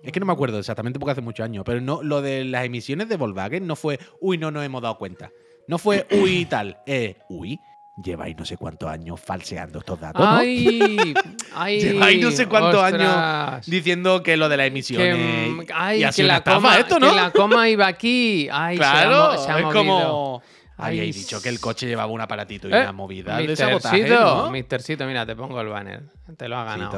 [0.05, 2.65] Es que no me acuerdo exactamente porque hace muchos años, pero no, lo de las
[2.65, 5.31] emisiones de Volkswagen no fue, uy, no nos hemos dado cuenta.
[5.67, 6.79] No fue, uy, tal.
[6.87, 7.59] Eh, uy,
[7.97, 10.37] lleváis no sé cuántos años falseando estos datos, ¿no?
[10.37, 11.15] ¡Ay!
[11.55, 11.81] ¡Ay!
[11.81, 13.01] Lleváis no sé cuántos ostras.
[13.01, 15.17] años diciendo que lo de las emisiones.
[15.51, 17.11] mm, ay, y que la, coma, esto, ¿no?
[17.11, 18.49] que la coma iba aquí.
[18.53, 19.81] Ay, se la claro, ha se ha es movido.
[19.81, 20.43] como.
[20.77, 24.25] Habíais dicho que el coche llevaba un aparatito y Eh, una movida de sabotaje, Mistercito,
[24.45, 24.51] ¿no?
[24.51, 26.03] Mistercito, mira, te pongo el banner.
[26.37, 26.91] Te lo ha ganado.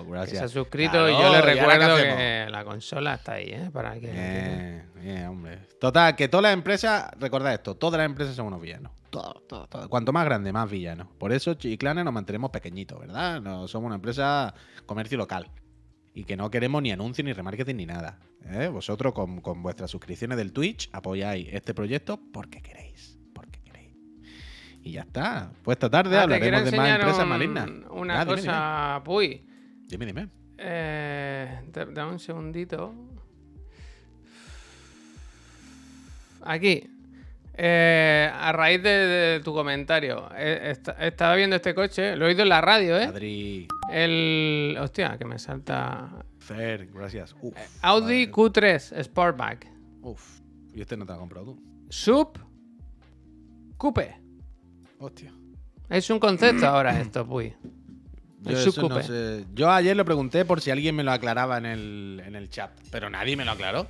[0.00, 0.38] Cito, Que gracias.
[0.38, 3.32] se ha suscrito Claro, y yo le ¿y ahora qué recuerdo que la consola está
[3.32, 3.70] ahí, ¿eh?
[3.72, 4.10] Para que.
[4.10, 5.58] Bien, bien, hombre.
[5.80, 8.92] Total, que todas las empresas, recordad esto, todas las empresas son unos villanos.
[9.10, 9.88] Todo, todo, todo.
[9.88, 11.08] Cuanto más grande, más villanos.
[11.18, 13.40] Por eso, Chiclana, nos mantenemos pequeñitos, ¿verdad?
[13.40, 14.54] No somos una empresa
[14.86, 15.50] comercio local.
[16.14, 18.20] Y que no queremos ni anuncios, ni remarketing, ni nada.
[18.44, 18.68] ¿eh?
[18.68, 22.20] Vosotros, con, con vuestras suscripciones del Twitch, apoyáis este proyecto.
[22.32, 23.18] Porque queréis.
[24.84, 25.50] Y ya está.
[25.62, 27.70] Pues esta tarde Ah, hablaremos de más empresas un- malignas.
[27.90, 29.42] Una Ah, cosa, Puy.
[29.88, 30.28] Dime, dime.
[30.58, 32.94] Eh, da- dame un segundito.
[36.42, 36.90] Aquí.
[37.56, 42.28] Eh, a raíz de, de tu comentario, eh, esta- estaba viendo este coche, lo he
[42.30, 43.04] oído en la radio, ¿eh?
[43.04, 44.76] Adri, El.
[44.80, 46.24] Hostia, que me salta.
[46.40, 47.34] Fer, gracias.
[47.40, 48.32] Uf, Audi madre.
[48.32, 49.68] Q3 Sportback.
[50.02, 50.40] Uf.
[50.74, 51.62] Y este no te lo has comprado tú.
[51.90, 52.38] Sub.
[53.76, 54.16] Coupe.
[55.04, 55.32] Hostia.
[55.90, 57.54] Es un concepto ahora esto, Puy.
[58.42, 59.02] Yo, El eso Sub no Coupe.
[59.04, 59.44] sé.
[59.54, 62.70] Yo ayer lo pregunté por si alguien me lo aclaraba en el, en el chat,
[62.90, 63.86] pero nadie me lo aclaró.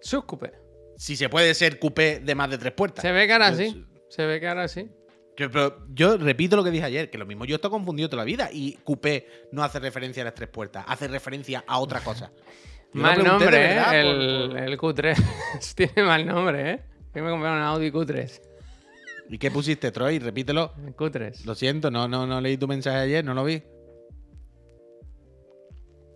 [0.00, 0.52] Sub Coupe.
[0.96, 3.02] Si se puede ser coupé de más de tres puertas.
[3.02, 3.86] Se ve que ahora Yo- sí.
[4.08, 4.88] Se ve que ahora sí.
[5.36, 8.22] Yo, pero yo repito lo que dije ayer, que lo mismo yo estoy confundido toda
[8.22, 12.00] la vida y coupé no hace referencia a las tres puertas, hace referencia a otra
[12.00, 12.30] cosa.
[12.92, 13.82] Mal nombre, ¿eh?
[14.00, 15.74] El, por- el Q3.
[15.74, 16.82] Tiene mal nombre, ¿eh?
[17.14, 18.40] Yo me compré un Audi Q3.
[19.32, 20.18] ¿Y qué pusiste, Troy?
[20.18, 20.74] Repítelo.
[20.86, 21.46] El Q3.
[21.46, 23.62] Lo siento, no, no, no leí tu mensaje ayer, no lo vi.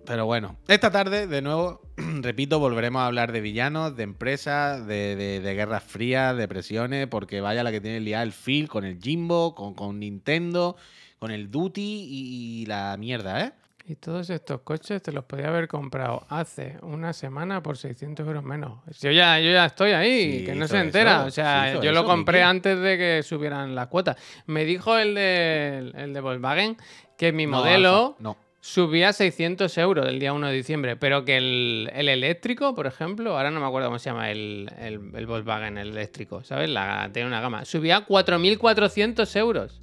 [0.04, 5.16] Pero bueno, esta tarde, de nuevo, repito, volveremos a hablar de villanos, de empresas, de,
[5.16, 8.84] de- de guerras frías, de presiones, porque vaya la que tiene liada el Phil con
[8.84, 10.76] el Jimbo, con, con Nintendo,
[11.18, 13.52] con el Duty y, y la mierda, ¿eh?
[13.88, 18.42] Y todos estos coches te los podía haber comprado hace una semana por 600 euros
[18.42, 18.80] menos.
[19.00, 21.18] Yo ya, yo ya estoy ahí, Sí, que no se entera.
[21.18, 24.16] eso, o sea, yo lo compré antes de que subieran las cuotas.
[24.46, 26.76] Me dijo el de, el de Volkswagen
[27.16, 28.36] que mi No, modelo no.
[28.60, 33.36] subía 600 euros el día 1 de diciembre, pero que el, el eléctrico, por ejemplo,
[33.36, 36.68] ahora no me acuerdo cómo se llama el, el, el Volkswagen, el eléctrico, ¿sabes?
[36.70, 37.64] La, tiene una gama.
[37.64, 39.80] Subía 4.400 euros.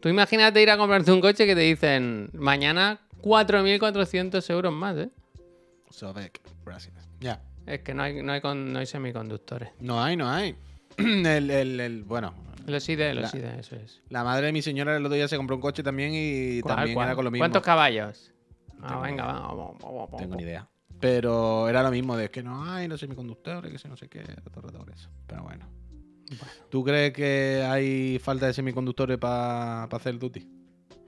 [0.00, 5.10] Tú imagínate ir a comprarte un coche que te dicen mañana 4.400 euros más, ¿eh?
[5.90, 6.94] Sobek, gracias.
[7.20, 7.42] Ya.
[7.66, 9.70] Es que no hay, no hay, con- no hay semiconductores.
[9.80, 10.56] No hay, no hay.
[10.96, 12.34] el, el- el- bueno,
[12.66, 14.00] Los ID, los ID, eso es.
[14.08, 16.76] la madre de mi señora el otro día se compró un coche también y ¿Cuál,
[16.76, 17.06] también cuál?
[17.08, 17.42] era con lo mismo.
[17.42, 18.32] ¿Cuántos caballos?
[18.80, 20.68] Ah, tengo venga, vamos, vamos, vamos, Tengo ni idea.
[21.00, 24.22] Pero era lo mismo, de que no hay los semiconductores, que sé no sé qué,
[24.52, 25.08] todo por eso.
[25.26, 25.66] Pero bueno.
[26.70, 30.46] ¿Tú crees que hay falta de semiconductores para hacer el duty?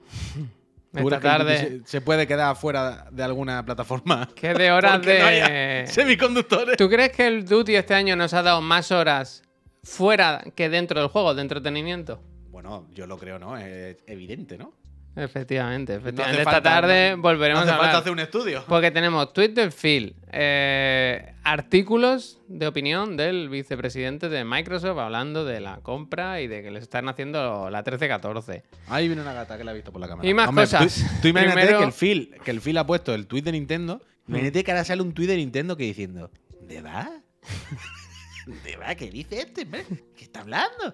[0.93, 4.29] ¿Tú Esta tarde, se, puede quedar fuera de alguna plataforma?
[4.35, 5.21] que de horas no de...
[5.21, 6.77] haya semiconductores.
[6.77, 9.41] ¿Tú crees que el Duty este año nos ha dado más horas
[9.81, 12.21] fuera que dentro del juego, de entretenimiento?
[12.51, 13.57] Bueno, yo lo creo, ¿no?
[13.57, 14.73] Es evidente, ¿no?
[15.15, 16.41] Efectivamente, No efectivamente.
[16.41, 17.87] Esta falta- tarde no- volveremos no hace a hablar.
[17.91, 18.63] falta hacer un estudio.
[18.67, 25.59] Porque tenemos tweet del Phil, eh, artículos de opinión del vicepresidente de Microsoft hablando de
[25.59, 28.63] la compra y de que les están haciendo la 13-14.
[28.87, 30.27] Ahí viene una gata que la he visto por la cámara.
[30.27, 30.95] Y más cosas.
[30.95, 33.51] Tú, tú imagínate Primero- que, el Phil, que el Phil ha puesto el tweet de
[33.51, 34.01] Nintendo.
[34.27, 37.09] Imagínate que ahora sale un tweet de Nintendo que diciendo: ¿De va?
[38.63, 38.95] ¿De va?
[38.95, 39.67] ¿Qué dice este?
[39.67, 40.93] ¿Qué está hablando?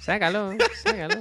[0.00, 1.14] Sácalo, sácalo.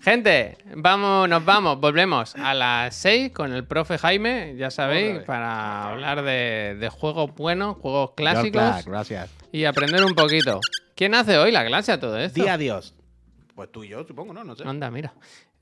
[0.00, 5.90] Gente, vamos, nos vamos, volvemos a las 6 con el profe Jaime, ya sabéis, para
[5.90, 9.30] hablar de, de juegos buenos, juegos clásicos Claro, gracias.
[9.50, 10.60] y aprender un poquito.
[10.94, 12.40] ¿Quién hace hoy la clase a todo esto?
[12.40, 12.94] Di adiós.
[13.56, 14.44] Pues tú y yo, supongo, ¿no?
[14.44, 14.62] No sé.
[14.66, 15.12] Anda, mira.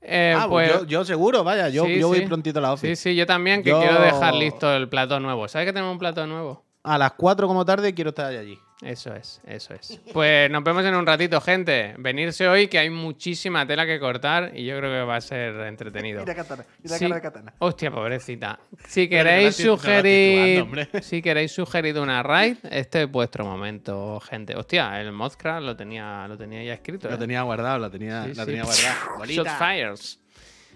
[0.01, 2.25] Eh, ah, pues, yo, yo seguro, vaya, yo, Sí, yo voy sí.
[2.27, 2.95] prontito a la sí, office.
[2.95, 5.47] sí, yo también, que Yo- quiero dejar listo el plato nuevo.
[5.47, 6.63] ¿Sabes que tenemos un plato nuevo?
[6.83, 8.59] A las 4 como tarde quiero estar allí.
[8.81, 9.99] Eso es, eso es.
[10.13, 11.95] Pues nos vemos en un ratito, gente.
[11.97, 15.55] Venirse hoy, que hay muchísima tela que cortar y yo creo que va a ser
[15.61, 16.19] entretenido.
[16.19, 17.05] Mira Katana, mira Sí.
[17.05, 17.53] cara de Katana.
[17.57, 18.59] Hostia, pobrecita.
[18.87, 20.67] Si queréis sugerir,
[21.01, 24.55] si queréis sugerir una raid, este es vuestro momento, gente.
[24.55, 27.09] Hostia, el Mothcraft lo tenía, lo tenía ya escrito.
[27.09, 27.17] Lo ¿eh?
[27.17, 28.45] tenía guardado, la tenía, Sí, la sí.
[28.45, 28.95] tenía guardada.
[29.07, 29.57] Shot Bolita.
[29.57, 30.19] fires.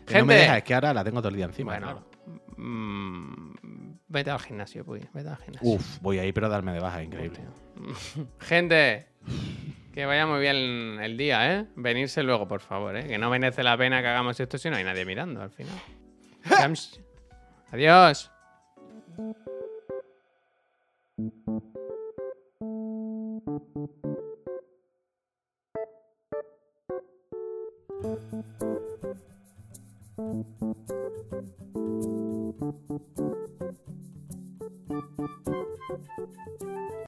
[0.07, 0.41] Que no me Gente.
[0.41, 1.73] deja, es que ahora la tengo todo el día encima.
[1.73, 1.85] Bueno,
[2.25, 2.41] claro.
[2.57, 3.53] mm,
[4.07, 5.07] vete al gimnasio, Puy.
[5.13, 5.69] Vete al gimnasio.
[5.69, 7.39] Uf, voy ahí, pero darme de baja, increíble.
[8.39, 9.07] Gente,
[9.93, 11.65] que vaya muy bien el día, ¿eh?
[11.75, 13.07] Venirse luego, por favor, ¿eh?
[13.07, 15.75] Que no merece la pena que hagamos esto si no hay nadie mirando al final.
[17.71, 18.31] Adiós.